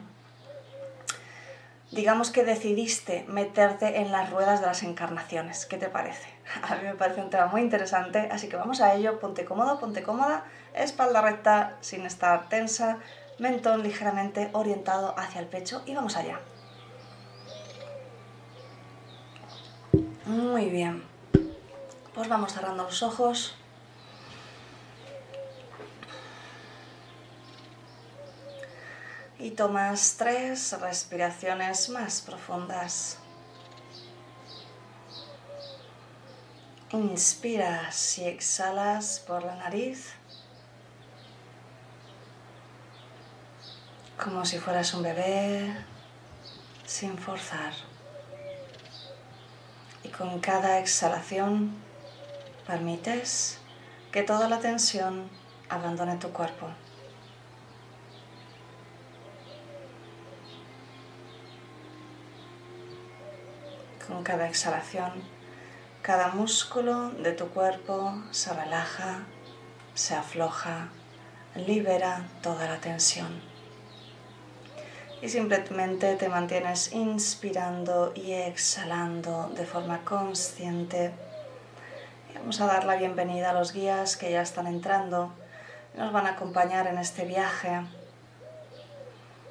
digamos 1.90 2.30
que 2.30 2.42
decidiste 2.42 3.26
meterte 3.28 4.00
en 4.00 4.12
las 4.12 4.30
ruedas 4.30 4.60
de 4.60 4.66
las 4.66 4.82
encarnaciones. 4.82 5.66
¿Qué 5.66 5.76
te 5.76 5.90
parece? 5.90 6.35
A 6.62 6.76
mí 6.76 6.84
me 6.84 6.94
parece 6.94 7.20
un 7.20 7.30
tema 7.30 7.46
muy 7.46 7.60
interesante, 7.60 8.28
así 8.30 8.48
que 8.48 8.56
vamos 8.56 8.80
a 8.80 8.94
ello. 8.94 9.18
Ponte 9.18 9.44
cómodo, 9.44 9.78
ponte 9.78 10.02
cómoda, 10.02 10.44
espalda 10.74 11.20
recta 11.20 11.76
sin 11.80 12.06
estar 12.06 12.48
tensa, 12.48 12.98
mentón 13.38 13.82
ligeramente 13.82 14.50
orientado 14.52 15.14
hacia 15.18 15.40
el 15.40 15.46
pecho 15.46 15.82
y 15.86 15.94
vamos 15.94 16.16
allá. 16.16 16.40
Muy 20.24 20.66
bien. 20.70 21.04
Pues 22.14 22.28
vamos 22.28 22.52
cerrando 22.52 22.84
los 22.84 23.02
ojos. 23.02 23.56
y 29.38 29.50
tomas 29.50 30.16
tres 30.16 30.74
respiraciones 30.80 31.90
más 31.90 32.22
profundas. 32.22 33.18
Inspiras 36.92 38.18
y 38.18 38.24
exhalas 38.26 39.20
por 39.26 39.42
la 39.44 39.56
nariz 39.56 40.14
como 44.22 44.44
si 44.44 44.58
fueras 44.58 44.94
un 44.94 45.02
bebé 45.02 45.72
sin 46.84 47.18
forzar. 47.18 47.72
Y 50.02 50.08
con 50.08 50.40
cada 50.40 50.78
exhalación 50.78 51.74
permites 52.66 53.58
que 54.10 54.22
toda 54.22 54.48
la 54.48 54.58
tensión 54.58 55.28
abandone 55.68 56.16
tu 56.16 56.32
cuerpo. 56.32 56.68
Con 64.06 64.22
cada 64.22 64.48
exhalación, 64.48 65.35
cada 66.06 66.28
músculo 66.28 67.10
de 67.10 67.32
tu 67.32 67.48
cuerpo 67.48 68.14
se 68.30 68.54
relaja, 68.54 69.24
se 69.94 70.14
afloja, 70.14 70.90
libera 71.56 72.28
toda 72.44 72.68
la 72.68 72.78
tensión. 72.78 73.42
Y 75.20 75.28
simplemente 75.28 76.14
te 76.14 76.28
mantienes 76.28 76.92
inspirando 76.92 78.12
y 78.14 78.34
exhalando 78.34 79.50
de 79.56 79.66
forma 79.66 80.04
consciente. 80.04 81.10
vamos 82.36 82.60
a 82.60 82.66
dar 82.66 82.84
la 82.84 82.94
bienvenida 82.94 83.50
a 83.50 83.54
los 83.54 83.72
guías 83.72 84.16
que 84.16 84.30
ya 84.30 84.42
están 84.42 84.68
entrando 84.68 85.32
y 85.92 85.98
nos 85.98 86.12
van 86.12 86.28
a 86.28 86.34
acompañar 86.34 86.86
en 86.86 86.98
este 86.98 87.24
viaje. 87.24 87.80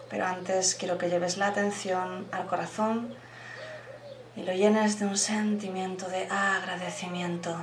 Pero 0.10 0.26
antes 0.26 0.74
quiero 0.76 0.98
que 0.98 1.10
lleves 1.10 1.36
la 1.36 1.48
atención 1.48 2.30
al 2.32 2.48
corazón 2.48 3.14
y 4.36 4.44
lo 4.44 4.54
llenes 4.54 5.00
de 5.00 5.06
un 5.06 5.18
sentimiento 5.18 6.10
de 6.10 6.28
agradecimiento. 6.28 7.56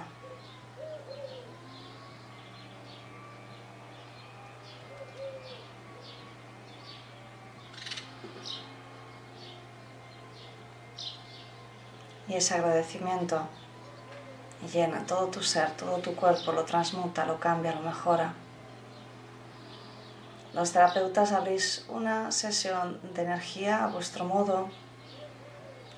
Y 12.28 12.34
ese 12.34 12.54
agradecimiento 12.54 13.46
llena 14.72 15.04
todo 15.06 15.26
tu 15.26 15.42
ser, 15.42 15.70
todo 15.72 15.98
tu 15.98 16.14
cuerpo, 16.14 16.52
lo 16.52 16.64
transmuta, 16.64 17.26
lo 17.26 17.38
cambia, 17.38 17.74
lo 17.74 17.80
mejora. 17.80 18.32
Los 20.54 20.72
terapeutas 20.72 21.32
abrís 21.32 21.84
una 21.88 22.30
sesión 22.32 23.00
de 23.14 23.22
energía 23.22 23.84
a 23.84 23.88
vuestro 23.88 24.24
modo 24.24 24.70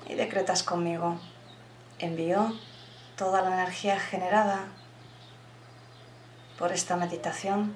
y 0.07 0.15
decretas 0.15 0.63
conmigo. 0.63 1.19
Envío 1.99 2.53
toda 3.17 3.41
la 3.41 3.53
energía 3.53 3.99
generada 3.99 4.67
por 6.57 6.71
esta 6.71 6.95
meditación 6.95 7.75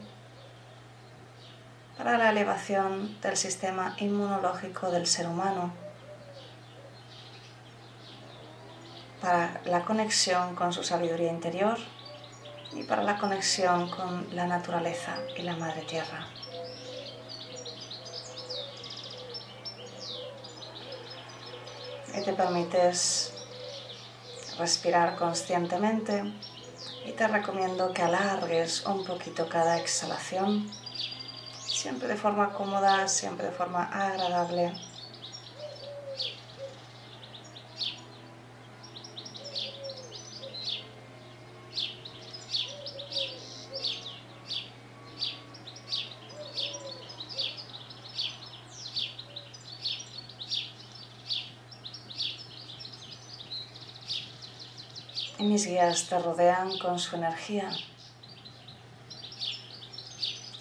para 1.99 2.17
la 2.17 2.29
elevación 2.29 3.19
del 3.19 3.35
sistema 3.35 3.93
inmunológico 3.97 4.89
del 4.89 5.05
ser 5.05 5.27
humano, 5.27 5.73
para 9.21 9.59
la 9.65 9.83
conexión 9.83 10.55
con 10.55 10.71
su 10.71 10.81
sabiduría 10.81 11.29
interior 11.29 11.77
y 12.71 12.83
para 12.83 13.03
la 13.03 13.17
conexión 13.17 13.89
con 13.89 14.33
la 14.33 14.47
naturaleza 14.47 15.17
y 15.37 15.41
la 15.41 15.57
madre 15.57 15.81
tierra. 15.81 16.25
Te 22.21 22.33
permites 22.33 23.33
respirar 24.57 25.15
conscientemente 25.15 26.23
y 27.05 27.11
te 27.13 27.27
recomiendo 27.27 27.93
que 27.93 28.01
alargues 28.01 28.85
un 28.85 29.05
poquito 29.05 29.47
cada 29.47 29.77
exhalación, 29.77 30.69
siempre 31.59 32.07
de 32.07 32.15
forma 32.15 32.53
cómoda, 32.53 33.07
siempre 33.07 33.47
de 33.47 33.51
forma 33.53 33.83
agradable. 33.83 34.73
Mis 55.59 55.67
guías 55.67 56.07
te 56.07 56.17
rodean 56.17 56.77
con 56.77 56.97
su 56.99 57.17
energía. 57.17 57.69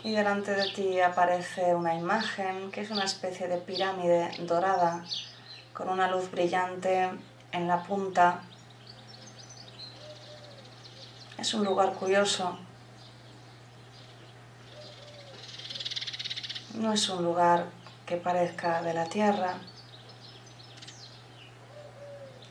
Y 0.02 0.10
delante 0.10 0.52
de 0.52 0.68
ti 0.70 1.00
aparece 1.00 1.72
una 1.76 1.94
imagen 1.94 2.72
que 2.72 2.80
es 2.80 2.90
una 2.90 3.04
especie 3.04 3.46
de 3.46 3.58
pirámide 3.58 4.28
dorada 4.40 5.04
con 5.72 5.88
una 5.88 6.10
luz 6.10 6.32
brillante 6.32 7.10
en 7.52 7.68
la 7.68 7.84
punta. 7.84 8.42
Es 11.38 11.54
un 11.54 11.64
lugar 11.64 11.92
curioso. 11.92 12.58
No 16.74 16.92
es 16.92 17.08
un 17.08 17.22
lugar 17.22 17.66
que 18.04 18.16
parezca 18.16 18.82
de 18.82 18.94
la 18.94 19.04
tierra. 19.04 19.58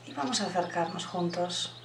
Y 0.06 0.14
vamos 0.14 0.40
a 0.40 0.46
acercarnos 0.46 1.04
juntos. 1.04 1.77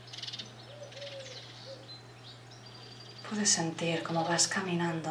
Puedes 3.34 3.50
sentir 3.50 4.04
cómo 4.04 4.24
vas 4.24 4.48
caminando. 4.48 5.10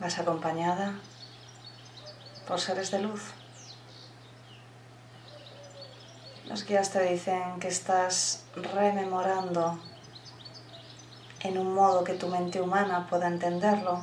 Vas 0.00 0.18
acompañada 0.18 0.94
por 2.48 2.58
seres 2.58 2.90
de 2.90 2.98
luz. 2.98 3.22
Los 6.46 6.66
guías 6.66 6.90
te 6.90 7.04
dicen 7.04 7.60
que 7.60 7.68
estás 7.68 8.46
rememorando 8.56 9.78
en 11.38 11.56
un 11.56 11.72
modo 11.72 12.02
que 12.02 12.14
tu 12.14 12.26
mente 12.26 12.60
humana 12.60 13.06
pueda 13.08 13.28
entenderlo 13.28 14.02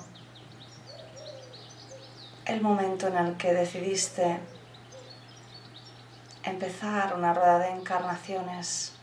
el 2.46 2.62
momento 2.62 3.08
en 3.08 3.18
el 3.18 3.36
que 3.36 3.54
decidiste 3.54 4.40
empezar 6.44 7.14
una 7.14 7.34
rueda 7.34 7.60
de 7.60 7.72
encarnaciones 7.72 8.94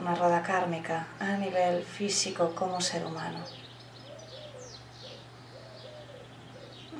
una 0.00 0.14
rueda 0.14 0.42
kármica 0.42 1.06
a 1.20 1.36
nivel 1.36 1.84
físico 1.84 2.54
como 2.54 2.80
ser 2.80 3.04
humano. 3.06 3.40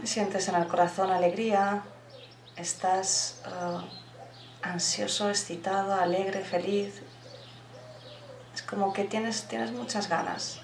Sientes 0.04 0.48
en 0.48 0.56
el 0.56 0.66
corazón 0.66 1.10
alegría, 1.10 1.82
estás 2.56 3.40
uh, 3.46 3.80
ansioso, 4.62 5.30
excitado, 5.30 5.94
alegre, 5.94 6.44
feliz. 6.44 7.02
Es 8.54 8.62
como 8.62 8.92
que 8.92 9.04
tienes, 9.04 9.48
tienes 9.48 9.72
muchas 9.72 10.08
ganas. 10.08 10.60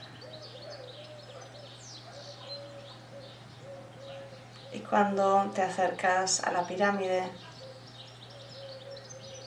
Y 4.73 4.81
cuando 4.81 5.51
te 5.55 5.63
acercas 5.63 6.45
a 6.45 6.53
la 6.53 6.67
pirámide, 6.67 7.29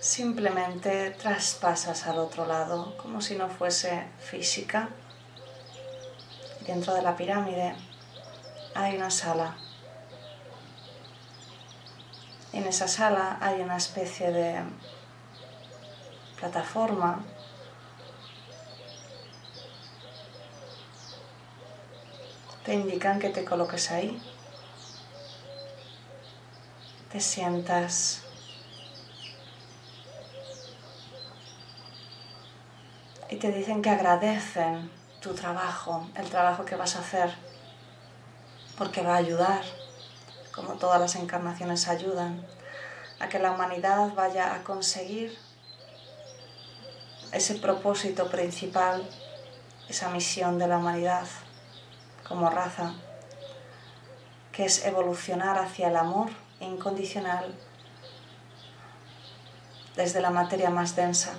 simplemente 0.03 1.11
traspasas 1.11 2.07
al 2.07 2.19
otro 2.19 2.45
lado 2.45 2.97
como 2.97 3.21
si 3.21 3.35
no 3.35 3.47
fuese 3.47 4.03
física. 4.19 4.89
Dentro 6.67 6.93
de 6.93 7.01
la 7.01 7.15
pirámide 7.15 7.73
hay 8.75 8.97
una 8.97 9.09
sala. 9.09 9.55
En 12.51 12.67
esa 12.67 12.89
sala 12.89 13.37
hay 13.39 13.61
una 13.61 13.77
especie 13.77 14.31
de 14.31 14.61
plataforma 16.37 17.23
te 22.65 22.73
indican 22.73 23.19
que 23.19 23.29
te 23.29 23.45
coloques 23.45 23.89
ahí, 23.91 24.21
te 27.11 27.19
sientas 27.19 28.22
y 33.33 33.37
te 33.37 33.51
dicen 33.51 33.81
que 33.81 33.89
agradecen 33.89 34.91
tu 35.19 35.33
trabajo, 35.33 36.07
el 36.13 36.29
trabajo 36.29 36.65
que 36.65 36.75
vas 36.75 36.95
a 36.95 36.99
hacer, 36.99 37.33
porque 38.77 39.01
va 39.01 39.15
a 39.15 39.17
ayudar, 39.17 39.63
como 40.53 40.73
todas 40.73 41.01
las 41.01 41.15
encarnaciones 41.15 41.87
ayudan, 41.87 42.45
a 43.19 43.29
que 43.29 43.39
la 43.39 43.49
humanidad 43.49 44.13
vaya 44.13 44.53
a 44.53 44.63
conseguir 44.63 45.35
ese 47.31 47.55
propósito 47.55 48.29
principal, 48.29 49.03
esa 49.89 50.09
misión 50.09 50.59
de 50.59 50.67
la 50.67 50.77
humanidad 50.77 51.25
como 52.27 52.51
raza, 52.51 52.93
que 54.51 54.65
es 54.65 54.85
evolucionar 54.85 55.57
hacia 55.57 55.87
el 55.87 55.95
amor 55.95 56.29
incondicional 56.59 57.55
desde 59.95 60.21
la 60.21 60.29
materia 60.29 60.69
más 60.69 60.95
densa, 60.95 61.33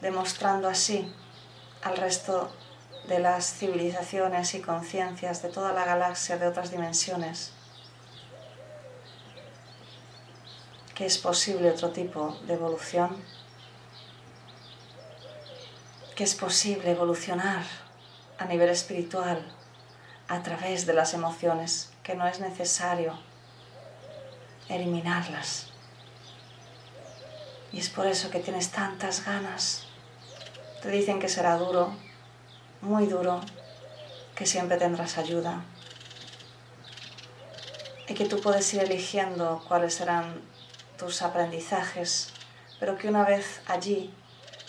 demostrando 0.00 0.68
así 0.68 1.12
al 1.82 1.96
resto 1.96 2.52
de 3.08 3.18
las 3.18 3.54
civilizaciones 3.54 4.54
y 4.54 4.60
conciencias 4.60 5.42
de 5.42 5.48
toda 5.48 5.72
la 5.72 5.84
galaxia 5.84 6.38
de 6.38 6.46
otras 6.46 6.70
dimensiones 6.70 7.52
que 11.00 11.06
es 11.06 11.16
posible 11.16 11.70
otro 11.70 11.92
tipo 11.92 12.38
de 12.46 12.52
evolución, 12.52 13.16
que 16.14 16.24
es 16.24 16.34
posible 16.34 16.90
evolucionar 16.90 17.62
a 18.36 18.44
nivel 18.44 18.68
espiritual 18.68 19.50
a 20.28 20.42
través 20.42 20.84
de 20.84 20.92
las 20.92 21.14
emociones, 21.14 21.90
que 22.02 22.14
no 22.14 22.26
es 22.26 22.38
necesario 22.40 23.18
eliminarlas. 24.68 25.68
Y 27.72 27.78
es 27.78 27.88
por 27.88 28.06
eso 28.06 28.30
que 28.30 28.40
tienes 28.40 28.70
tantas 28.70 29.24
ganas. 29.24 29.86
Te 30.82 30.90
dicen 30.90 31.18
que 31.20 31.28
será 31.28 31.56
duro, 31.56 31.92
muy 32.80 33.06
duro, 33.06 33.42
que 34.34 34.46
siempre 34.46 34.78
tendrás 34.78 35.18
ayuda. 35.18 35.62
Y 38.08 38.14
que 38.14 38.24
tú 38.24 38.40
puedes 38.40 38.72
ir 38.72 38.82
eligiendo 38.82 39.62
cuáles 39.68 39.94
serán 39.94 40.40
tus 40.98 41.20
aprendizajes, 41.20 42.32
pero 42.78 42.96
que 42.96 43.08
una 43.08 43.24
vez 43.24 43.60
allí 43.66 44.10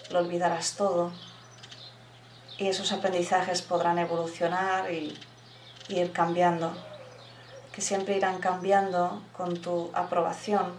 lo 0.10 0.20
olvidarás 0.20 0.76
todo. 0.76 1.14
Y 2.58 2.68
esos 2.68 2.92
aprendizajes 2.92 3.62
podrán 3.62 3.98
evolucionar 3.98 4.92
y, 4.92 5.18
ir 5.88 6.12
cambiando, 6.12 6.74
que 7.72 7.82
siempre 7.82 8.18
irán 8.18 8.40
cambiando 8.40 9.22
con 9.36 9.62
tu 9.62 9.92
aprobación 9.94 10.74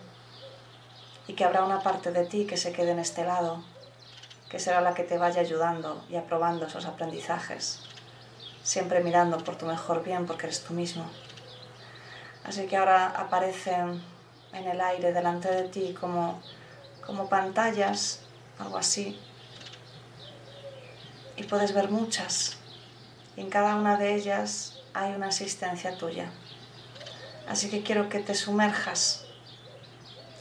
y 1.27 1.33
que 1.33 1.45
habrá 1.45 1.65
una 1.65 1.81
parte 1.81 2.13
de 2.13 2.27
ti 2.27 2.47
que 2.47 2.57
se 2.57 2.73
quede 2.73 2.93
en 2.93 2.99
este 2.99 3.25
lado, 3.25 3.63
que 4.53 4.59
será 4.59 4.83
la 4.83 4.93
que 4.93 5.03
te 5.03 5.17
vaya 5.17 5.41
ayudando 5.41 6.05
y 6.11 6.17
aprobando 6.17 6.67
esos 6.67 6.85
aprendizajes, 6.85 7.81
siempre 8.63 9.03
mirando 9.03 9.39
por 9.39 9.57
tu 9.57 9.65
mejor 9.65 10.05
bien 10.05 10.27
porque 10.27 10.45
eres 10.45 10.63
tú 10.63 10.75
mismo. 10.75 11.07
Así 12.45 12.67
que 12.67 12.77
ahora 12.77 13.07
aparecen 13.07 14.03
en 14.53 14.69
el 14.69 14.79
aire 14.83 15.15
delante 15.15 15.51
de 15.51 15.71
ti 15.71 15.97
como, 15.99 16.43
como 17.07 17.31
pantallas, 17.31 18.21
algo 18.59 18.77
así, 18.77 19.19
y 21.39 21.45
puedes 21.45 21.73
ver 21.73 21.89
muchas, 21.89 22.59
y 23.37 23.41
en 23.41 23.49
cada 23.49 23.77
una 23.77 23.97
de 23.97 24.15
ellas 24.15 24.83
hay 24.93 25.15
una 25.15 25.29
asistencia 25.29 25.97
tuya. 25.97 26.31
Así 27.49 27.71
que 27.71 27.83
quiero 27.83 28.11
que 28.11 28.19
te 28.19 28.35
sumerjas 28.35 29.25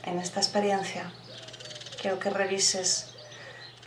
en 0.03 0.19
esta 0.19 0.41
experiencia. 0.41 1.09
Quiero 2.01 2.19
que 2.19 2.29
revises 2.29 3.10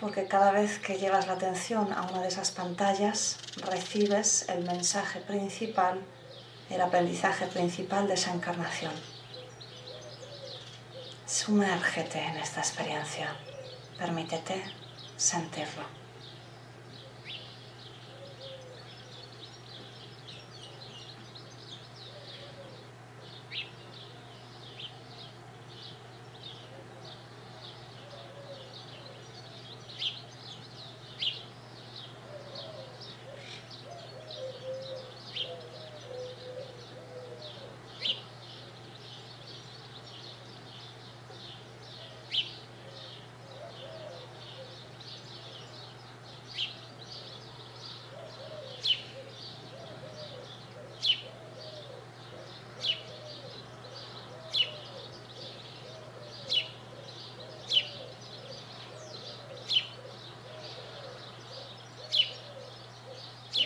porque 0.04 0.28
cada 0.28 0.52
vez 0.52 0.78
que 0.80 0.98
llevas 0.98 1.26
la 1.28 1.32
atención 1.32 1.90
a 1.94 2.02
una 2.02 2.20
de 2.20 2.28
esas 2.28 2.50
pantallas 2.50 3.38
recibes 3.56 4.46
el 4.50 4.62
mensaje 4.62 5.18
principal, 5.20 5.98
el 6.68 6.82
aprendizaje 6.82 7.46
principal 7.46 8.06
de 8.06 8.12
esa 8.12 8.34
encarnación. 8.34 8.92
Sumérgete 11.24 12.18
en 12.22 12.36
esta 12.36 12.60
experiencia, 12.60 13.34
permítete 13.96 14.62
sentirlo. 15.16 16.03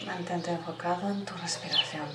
Mantente 0.09 0.51
enfocado 0.51 1.11
en 1.11 1.23
tu 1.27 1.35
respiración. 1.35 2.07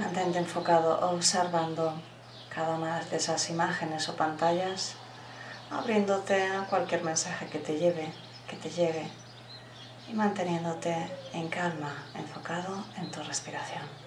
Mantente 0.00 0.38
enfocado 0.38 0.98
observando 1.12 1.92
cada 2.48 2.76
una 2.76 3.00
de 3.04 3.16
esas 3.18 3.50
imágenes 3.50 4.08
o 4.08 4.16
pantallas, 4.16 4.94
abriéndote 5.70 6.42
a 6.42 6.64
cualquier 6.64 7.04
mensaje 7.04 7.46
que 7.48 7.58
te 7.58 7.78
lleve, 7.78 8.10
que 8.48 8.56
te 8.56 8.70
llegue 8.70 9.06
y 10.08 10.14
manteniéndote 10.14 11.06
en 11.34 11.48
calma, 11.48 11.92
enfocado 12.14 12.82
en 12.96 13.10
tu 13.10 13.22
respiración. 13.22 13.99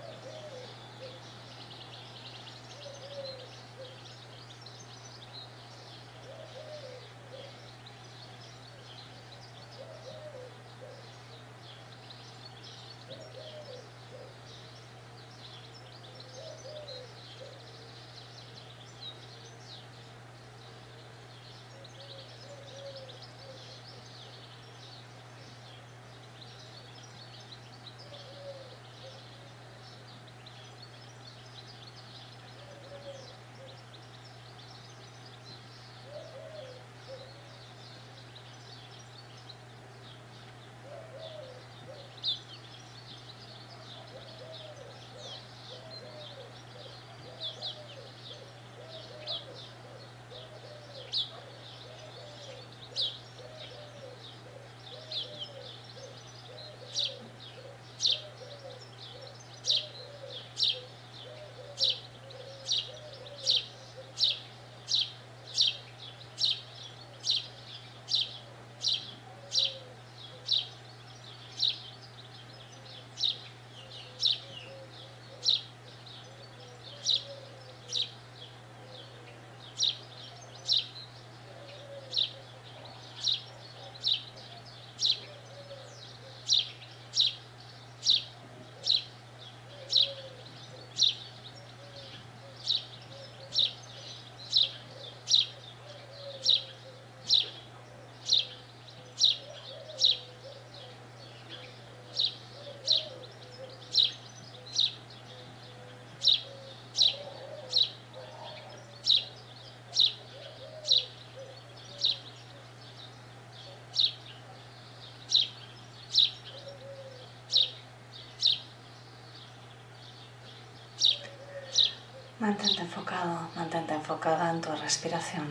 Enfocada 124.04 124.50
en 124.52 124.60
tu 124.60 124.70
respiración, 124.76 125.48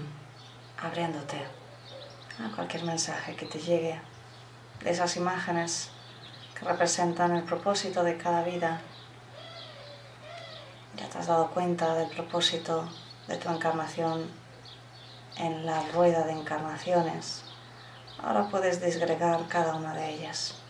abriéndote 0.79 1.39
a 2.39 2.55
cualquier 2.55 2.85
mensaje 2.85 3.35
que 3.35 3.47
te 3.47 3.59
llegue 3.59 3.99
de 4.85 4.91
esas 4.91 5.17
imágenes 5.17 5.89
que 6.55 6.67
representan 6.67 7.35
el 7.35 7.45
propósito 7.45 8.05
de 8.05 8.19
cada 8.19 8.43
vida. 8.43 8.83
Ya 10.97 11.09
te 11.09 11.17
has 11.17 11.29
dado 11.29 11.49
cuenta 11.49 11.95
del 11.95 12.11
propósito 12.11 12.87
de 13.27 13.39
tu 13.39 13.49
encarnación 13.49 14.31
en 15.39 15.65
la 15.65 15.81
rueda 15.95 16.27
de 16.27 16.33
encarnaciones. 16.33 17.45
Ahora 18.23 18.51
puedes 18.51 18.83
disgregar 18.83 19.49
cada 19.49 19.77
una 19.77 19.95
de 19.95 20.11
ellas. 20.11 20.62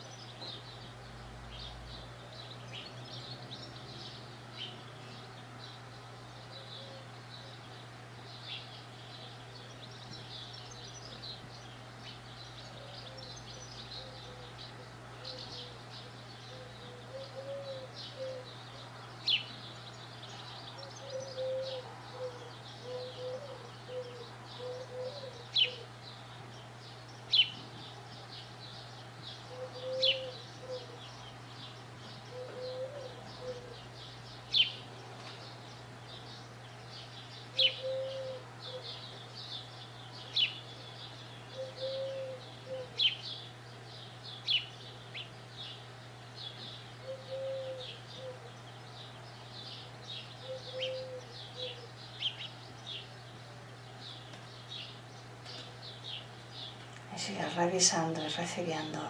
Revisando 57.54 58.22
y 58.22 58.28
recibiendo. 58.28 59.00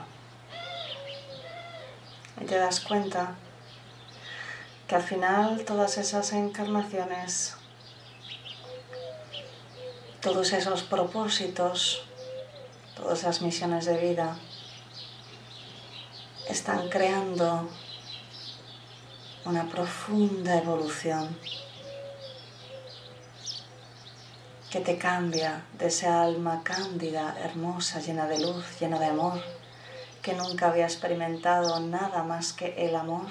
Y 2.41 2.45
te 2.45 2.57
das 2.57 2.81
cuenta 2.81 3.35
que 4.87 4.97
al 4.97 5.03
final 5.03 5.65
todas 5.65 5.99
esas 5.99 6.33
encarnaciones, 6.33 7.57
todos 10.21 10.53
esos 10.53 10.83
propósitos, 10.83 12.05
todas 12.97 13.21
esas 13.21 13.43
misiones 13.43 13.85
de 13.85 13.99
vida, 13.99 14.37
están 16.49 16.89
creando 16.89 17.69
una 19.45 19.65
profunda 19.69 20.59
evolución 20.59 21.37
que 24.73 24.81
te 24.81 24.97
cambia 24.97 25.67
de 25.79 25.89
esa 25.89 26.23
alma 26.23 26.63
cándida, 26.65 27.37
hermosa, 27.39 28.01
llena 28.01 28.27
de 28.27 28.41
luz, 28.41 28.65
llena 28.81 28.99
de 28.99 29.05
amor, 29.05 29.39
que 30.23 30.33
nunca 30.33 30.69
había 30.69 30.87
experimentado 30.87 31.79
nada 31.81 32.23
más 32.23 32.55
que 32.55 32.75
el 32.79 32.97
amor. 32.97 33.27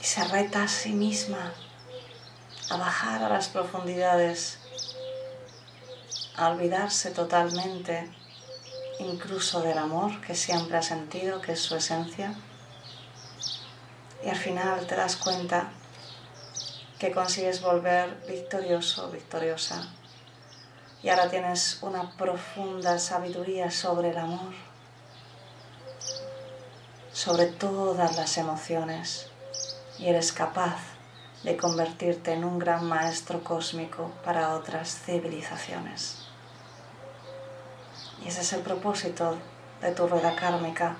Y 0.00 0.04
se 0.04 0.24
reta 0.24 0.64
a 0.64 0.68
sí 0.68 0.90
misma 0.94 1.52
a 2.70 2.76
bajar 2.76 3.22
a 3.22 3.28
las 3.28 3.46
profundidades, 3.46 4.58
a 6.36 6.48
olvidarse 6.48 7.12
totalmente 7.12 8.10
incluso 8.98 9.60
del 9.62 9.78
amor 9.78 10.20
que 10.22 10.34
siempre 10.34 10.76
ha 10.76 10.82
sentido, 10.82 11.40
que 11.40 11.52
es 11.52 11.60
su 11.60 11.76
esencia. 11.76 12.34
Y 14.24 14.28
al 14.28 14.36
final 14.36 14.84
te 14.88 14.96
das 14.96 15.14
cuenta 15.14 15.70
que 17.04 17.12
consigues 17.12 17.60
volver 17.60 18.16
victorioso, 18.26 19.10
victoriosa. 19.10 19.90
Y 21.02 21.10
ahora 21.10 21.28
tienes 21.28 21.82
una 21.82 22.16
profunda 22.16 22.98
sabiduría 22.98 23.70
sobre 23.70 24.08
el 24.08 24.16
amor, 24.16 24.54
sobre 27.12 27.44
todas 27.44 28.16
las 28.16 28.38
emociones. 28.38 29.26
Y 29.98 30.08
eres 30.08 30.32
capaz 30.32 30.78
de 31.42 31.58
convertirte 31.58 32.32
en 32.32 32.42
un 32.42 32.58
gran 32.58 32.86
maestro 32.86 33.44
cósmico 33.44 34.10
para 34.24 34.54
otras 34.54 34.98
civilizaciones. 35.04 36.24
Y 38.24 38.28
ese 38.28 38.40
es 38.40 38.52
el 38.54 38.62
propósito 38.62 39.36
de 39.82 39.92
tu 39.92 40.06
rueda 40.06 40.34
kármica, 40.36 40.96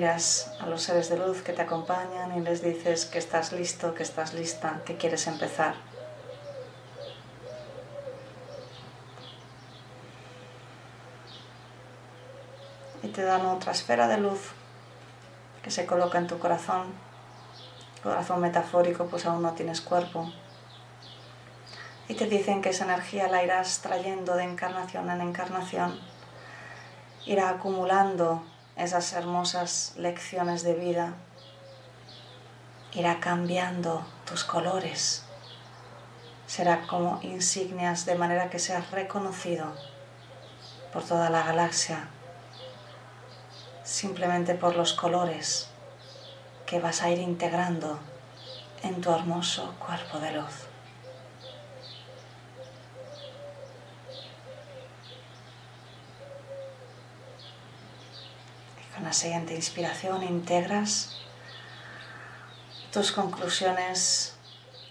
miras 0.00 0.50
a 0.58 0.66
los 0.66 0.84
seres 0.84 1.10
de 1.10 1.18
luz 1.18 1.42
que 1.42 1.52
te 1.52 1.60
acompañan 1.60 2.34
y 2.34 2.40
les 2.40 2.62
dices 2.62 3.04
que 3.04 3.18
estás 3.18 3.52
listo, 3.52 3.92
que 3.92 4.02
estás 4.02 4.32
lista, 4.32 4.80
que 4.86 4.96
quieres 4.96 5.26
empezar. 5.26 5.74
Y 13.02 13.08
te 13.08 13.22
dan 13.22 13.44
otra 13.44 13.72
esfera 13.72 14.08
de 14.08 14.16
luz 14.16 14.40
que 15.62 15.70
se 15.70 15.84
coloca 15.84 16.16
en 16.16 16.28
tu 16.28 16.38
corazón. 16.38 16.86
Corazón 18.02 18.40
metafórico, 18.40 19.04
pues 19.04 19.26
aún 19.26 19.42
no 19.42 19.52
tienes 19.52 19.82
cuerpo. 19.82 20.32
Y 22.08 22.14
te 22.14 22.24
dicen 22.24 22.62
que 22.62 22.70
esa 22.70 22.84
energía 22.84 23.28
la 23.28 23.44
irás 23.44 23.82
trayendo 23.82 24.34
de 24.34 24.44
encarnación 24.44 25.10
en 25.10 25.20
encarnación. 25.20 26.00
Irá 27.26 27.50
acumulando 27.50 28.42
esas 28.82 29.12
hermosas 29.12 29.92
lecciones 29.96 30.62
de 30.62 30.74
vida, 30.74 31.12
irá 32.92 33.20
cambiando 33.20 34.06
tus 34.24 34.42
colores. 34.42 35.22
Será 36.46 36.86
como 36.86 37.20
insignias 37.22 38.06
de 38.06 38.14
manera 38.14 38.48
que 38.48 38.58
seas 38.58 38.90
reconocido 38.90 39.66
por 40.92 41.04
toda 41.04 41.28
la 41.28 41.42
galaxia, 41.42 42.08
simplemente 43.84 44.54
por 44.54 44.74
los 44.76 44.94
colores 44.94 45.68
que 46.64 46.80
vas 46.80 47.02
a 47.02 47.10
ir 47.10 47.18
integrando 47.18 47.98
en 48.82 49.00
tu 49.02 49.12
hermoso 49.12 49.74
cuerpo 49.78 50.18
de 50.18 50.32
luz. 50.32 50.69
Con 59.00 59.06
la 59.06 59.14
siguiente 59.14 59.54
inspiración 59.54 60.22
integras 60.22 61.16
tus 62.92 63.12
conclusiones 63.12 64.34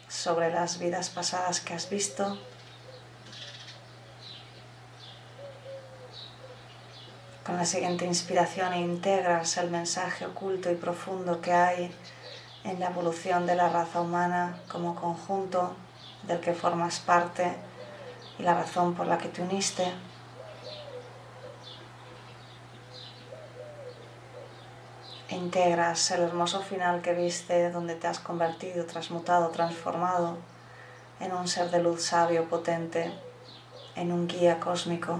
sobre 0.07 0.49
las 0.49 0.79
vidas 0.79 1.11
pasadas 1.11 1.61
que 1.61 1.75
has 1.75 1.91
visto. 1.91 2.39
Con 7.45 7.57
la 7.57 7.65
siguiente 7.65 8.07
inspiración 8.07 8.73
integras 8.73 9.57
el 9.57 9.69
mensaje 9.69 10.25
oculto 10.25 10.71
y 10.71 10.75
profundo 10.75 11.39
que 11.39 11.53
hay 11.53 11.95
en 12.63 12.79
la 12.79 12.87
evolución 12.87 13.45
de 13.45 13.53
la 13.53 13.69
raza 13.69 14.01
humana 14.01 14.59
como 14.71 14.95
conjunto 14.95 15.75
del 16.23 16.39
que 16.39 16.55
formas 16.55 16.99
parte 16.99 17.55
y 18.39 18.41
la 18.41 18.55
razón 18.55 18.95
por 18.95 19.05
la 19.05 19.19
que 19.19 19.29
te 19.29 19.43
uniste. 19.43 19.93
Integras 25.29 26.11
el 26.11 26.21
hermoso 26.21 26.61
final 26.61 27.01
que 27.01 27.13
viste 27.13 27.71
donde 27.71 27.95
te 27.95 28.07
has 28.07 28.19
convertido, 28.19 28.85
transmutado, 28.85 29.49
transformado 29.49 30.37
en 31.19 31.33
un 31.33 31.47
ser 31.47 31.69
de 31.69 31.81
luz 31.81 32.03
sabio, 32.03 32.49
potente, 32.49 33.11
en 33.95 34.11
un 34.11 34.27
guía 34.27 34.59
cósmico. 34.59 35.19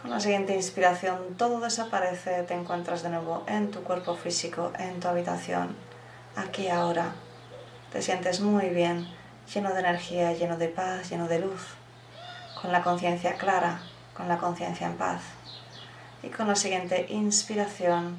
Con 0.00 0.10
la 0.10 0.20
siguiente 0.20 0.54
inspiración 0.54 1.34
todo 1.38 1.60
desaparece, 1.60 2.42
te 2.42 2.54
encuentras 2.54 3.02
de 3.02 3.08
nuevo 3.08 3.42
en 3.46 3.70
tu 3.70 3.82
cuerpo 3.82 4.14
físico, 4.14 4.70
en 4.78 5.00
tu 5.00 5.08
habitación, 5.08 5.74
aquí 6.36 6.68
ahora. 6.68 7.12
Te 7.90 8.02
sientes 8.02 8.40
muy 8.40 8.68
bien, 8.68 9.08
lleno 9.52 9.72
de 9.72 9.80
energía, 9.80 10.32
lleno 10.32 10.58
de 10.58 10.68
paz, 10.68 11.08
lleno 11.08 11.26
de 11.26 11.38
luz, 11.38 11.62
con 12.60 12.70
la 12.72 12.82
conciencia 12.82 13.36
clara, 13.36 13.80
con 14.14 14.28
la 14.28 14.36
conciencia 14.36 14.88
en 14.88 14.96
paz. 14.96 15.22
Y 16.24 16.30
con 16.30 16.48
la 16.48 16.56
siguiente 16.56 17.06
inspiración 17.10 18.18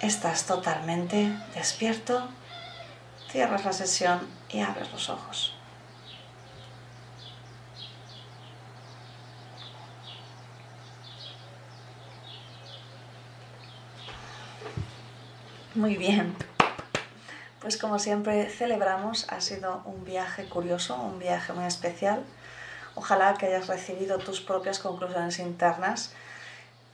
estás 0.00 0.46
totalmente 0.46 1.32
despierto, 1.54 2.28
cierras 3.30 3.64
la 3.64 3.72
sesión 3.72 4.20
y 4.50 4.60
abres 4.60 4.90
los 4.92 5.08
ojos. 5.08 5.54
Muy 15.74 15.96
bien. 15.96 16.34
Pues 17.60 17.76
como 17.76 17.98
siempre 17.98 18.48
celebramos, 18.48 19.26
ha 19.30 19.40
sido 19.40 19.82
un 19.84 20.04
viaje 20.04 20.46
curioso, 20.46 20.96
un 20.96 21.18
viaje 21.18 21.52
muy 21.52 21.64
especial. 21.64 22.24
Ojalá 22.94 23.34
que 23.34 23.46
hayas 23.46 23.66
recibido 23.66 24.18
tus 24.18 24.40
propias 24.40 24.78
conclusiones 24.78 25.38
internas. 25.38 26.12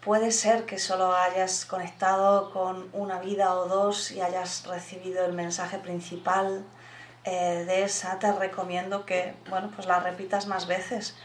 Puede 0.05 0.31
ser 0.31 0.67
que 0.67 0.79
solo 0.79 1.17
hayas 1.17 1.65
conectado 1.65 2.53
con 2.53 2.89
una 2.93 3.19
vida 3.19 3.55
o 3.55 3.67
dos 3.67 4.13
y 4.13 4.21
hayas 4.21 4.65
recibido 4.67 5.25
el 5.25 5.33
mensaje 5.33 5.79
principal 5.79 6.65
eh, 7.25 7.65
de 7.67 7.83
esa. 7.83 8.19
Te 8.19 8.31
recomiendo 8.33 9.05
que 9.05 9.35
bueno, 9.49 9.71
pues 9.75 9.89
la 9.89 9.99
repitas 10.01 10.47
más 10.47 10.67
veces. 10.67 11.17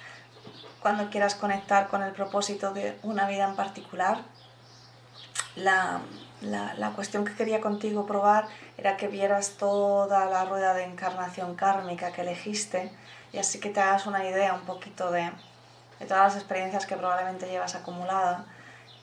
Cuando 0.79 1.11
quieras 1.11 1.35
conectar 1.35 1.89
con 1.89 2.01
el 2.01 2.11
propósito 2.11 2.73
de 2.73 2.97
una 3.03 3.27
vida 3.27 3.47
en 3.47 3.55
particular, 3.55 4.23
la, 5.55 6.01
la, 6.41 6.73
la, 6.73 6.91
cuestión 6.91 7.23
que 7.23 7.35
quería 7.35 7.61
contigo 7.61 8.07
probar 8.07 8.47
era 8.77 8.97
que 8.97 9.07
vieras 9.07 9.57
toda 9.59 10.25
la 10.25 10.45
rueda 10.45 10.73
de 10.73 10.85
encarnación 10.85 11.55
kármica 11.55 12.13
que 12.13 12.21
elegiste 12.21 12.91
y 13.33 13.37
así 13.37 13.59
que 13.59 13.69
te 13.69 13.79
hagas 13.79 14.05
una 14.05 14.25
idea 14.25 14.53
un 14.53 14.61
poquito 14.61 15.11
de, 15.11 15.31
de 15.99 16.05
todas 16.05 16.33
las 16.33 16.35
experiencias 16.35 16.85
que 16.85 16.95
probablemente 16.95 17.47
llevas 17.47 17.75
acumulada, 17.75 18.45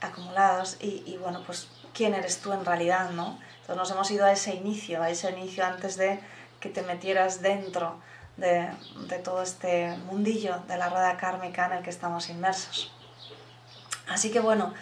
acumulados 0.00 0.76
y, 0.80 1.02
y, 1.06 1.16
bueno, 1.16 1.42
pues 1.46 1.68
quién 1.94 2.14
eres 2.14 2.40
tú 2.40 2.52
en 2.52 2.64
realidad, 2.64 3.10
¿no? 3.10 3.38
Entonces 3.60 3.76
nos 3.76 3.90
hemos 3.90 4.10
ido 4.10 4.24
a 4.24 4.32
ese 4.32 4.54
inicio, 4.54 5.02
a 5.02 5.10
ese 5.10 5.30
inicio 5.30 5.64
antes 5.64 5.96
de 5.96 6.20
que 6.60 6.68
te 6.68 6.82
metieras 6.82 7.42
dentro 7.42 7.96
de, 8.36 8.68
de 9.08 9.18
todo 9.18 9.42
este 9.42 9.96
mundillo 10.06 10.58
de 10.68 10.76
la 10.76 10.88
rueda 10.88 11.16
kármica 11.16 11.66
en 11.66 11.72
el 11.72 11.82
que 11.82 11.90
estamos 11.90 12.28
inmersos. 12.28 12.92
Así 14.08 14.30
que 14.30 14.40
bueno, 14.40 14.72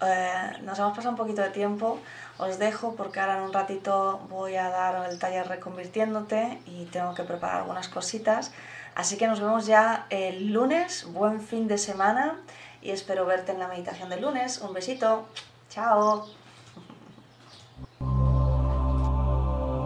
eh, 0.00 0.58
nos 0.62 0.78
hemos 0.78 0.96
pasado 0.96 1.10
un 1.10 1.16
poquito 1.16 1.42
de 1.42 1.50
tiempo, 1.50 2.00
os 2.38 2.58
dejo 2.58 2.96
porque 2.96 3.20
ahora 3.20 3.36
en 3.36 3.42
un 3.42 3.52
ratito 3.52 4.18
voy 4.28 4.56
a 4.56 4.68
dar 4.68 5.10
el 5.10 5.18
taller 5.18 5.46
reconvirtiéndote 5.46 6.60
y 6.66 6.86
tengo 6.86 7.14
que 7.14 7.22
preparar 7.22 7.58
algunas 7.58 7.88
cositas. 7.88 8.52
Así 8.94 9.16
que 9.16 9.26
nos 9.26 9.40
vemos 9.40 9.66
ya 9.66 10.06
el 10.10 10.52
lunes, 10.52 11.06
buen 11.12 11.40
fin 11.40 11.68
de 11.68 11.78
semana 11.78 12.36
y 12.82 12.90
espero 12.90 13.26
verte 13.26 13.52
en 13.52 13.58
la 13.58 13.68
meditación 13.68 14.10
del 14.10 14.22
lunes. 14.22 14.58
Un 14.58 14.72
besito, 14.72 15.26
chao. 15.70 16.26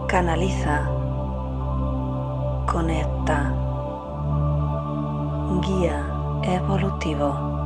Canaliza, 0.07 0.85
conecta, 2.65 3.53
guía 5.61 6.05
evolutivo 6.43 7.57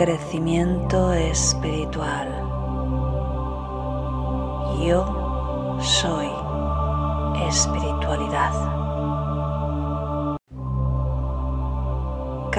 crecimiento 0.00 1.12
espiritual. 1.12 2.28
Yo 4.80 5.78
soy 5.82 6.30
espiritualidad. 7.46 8.79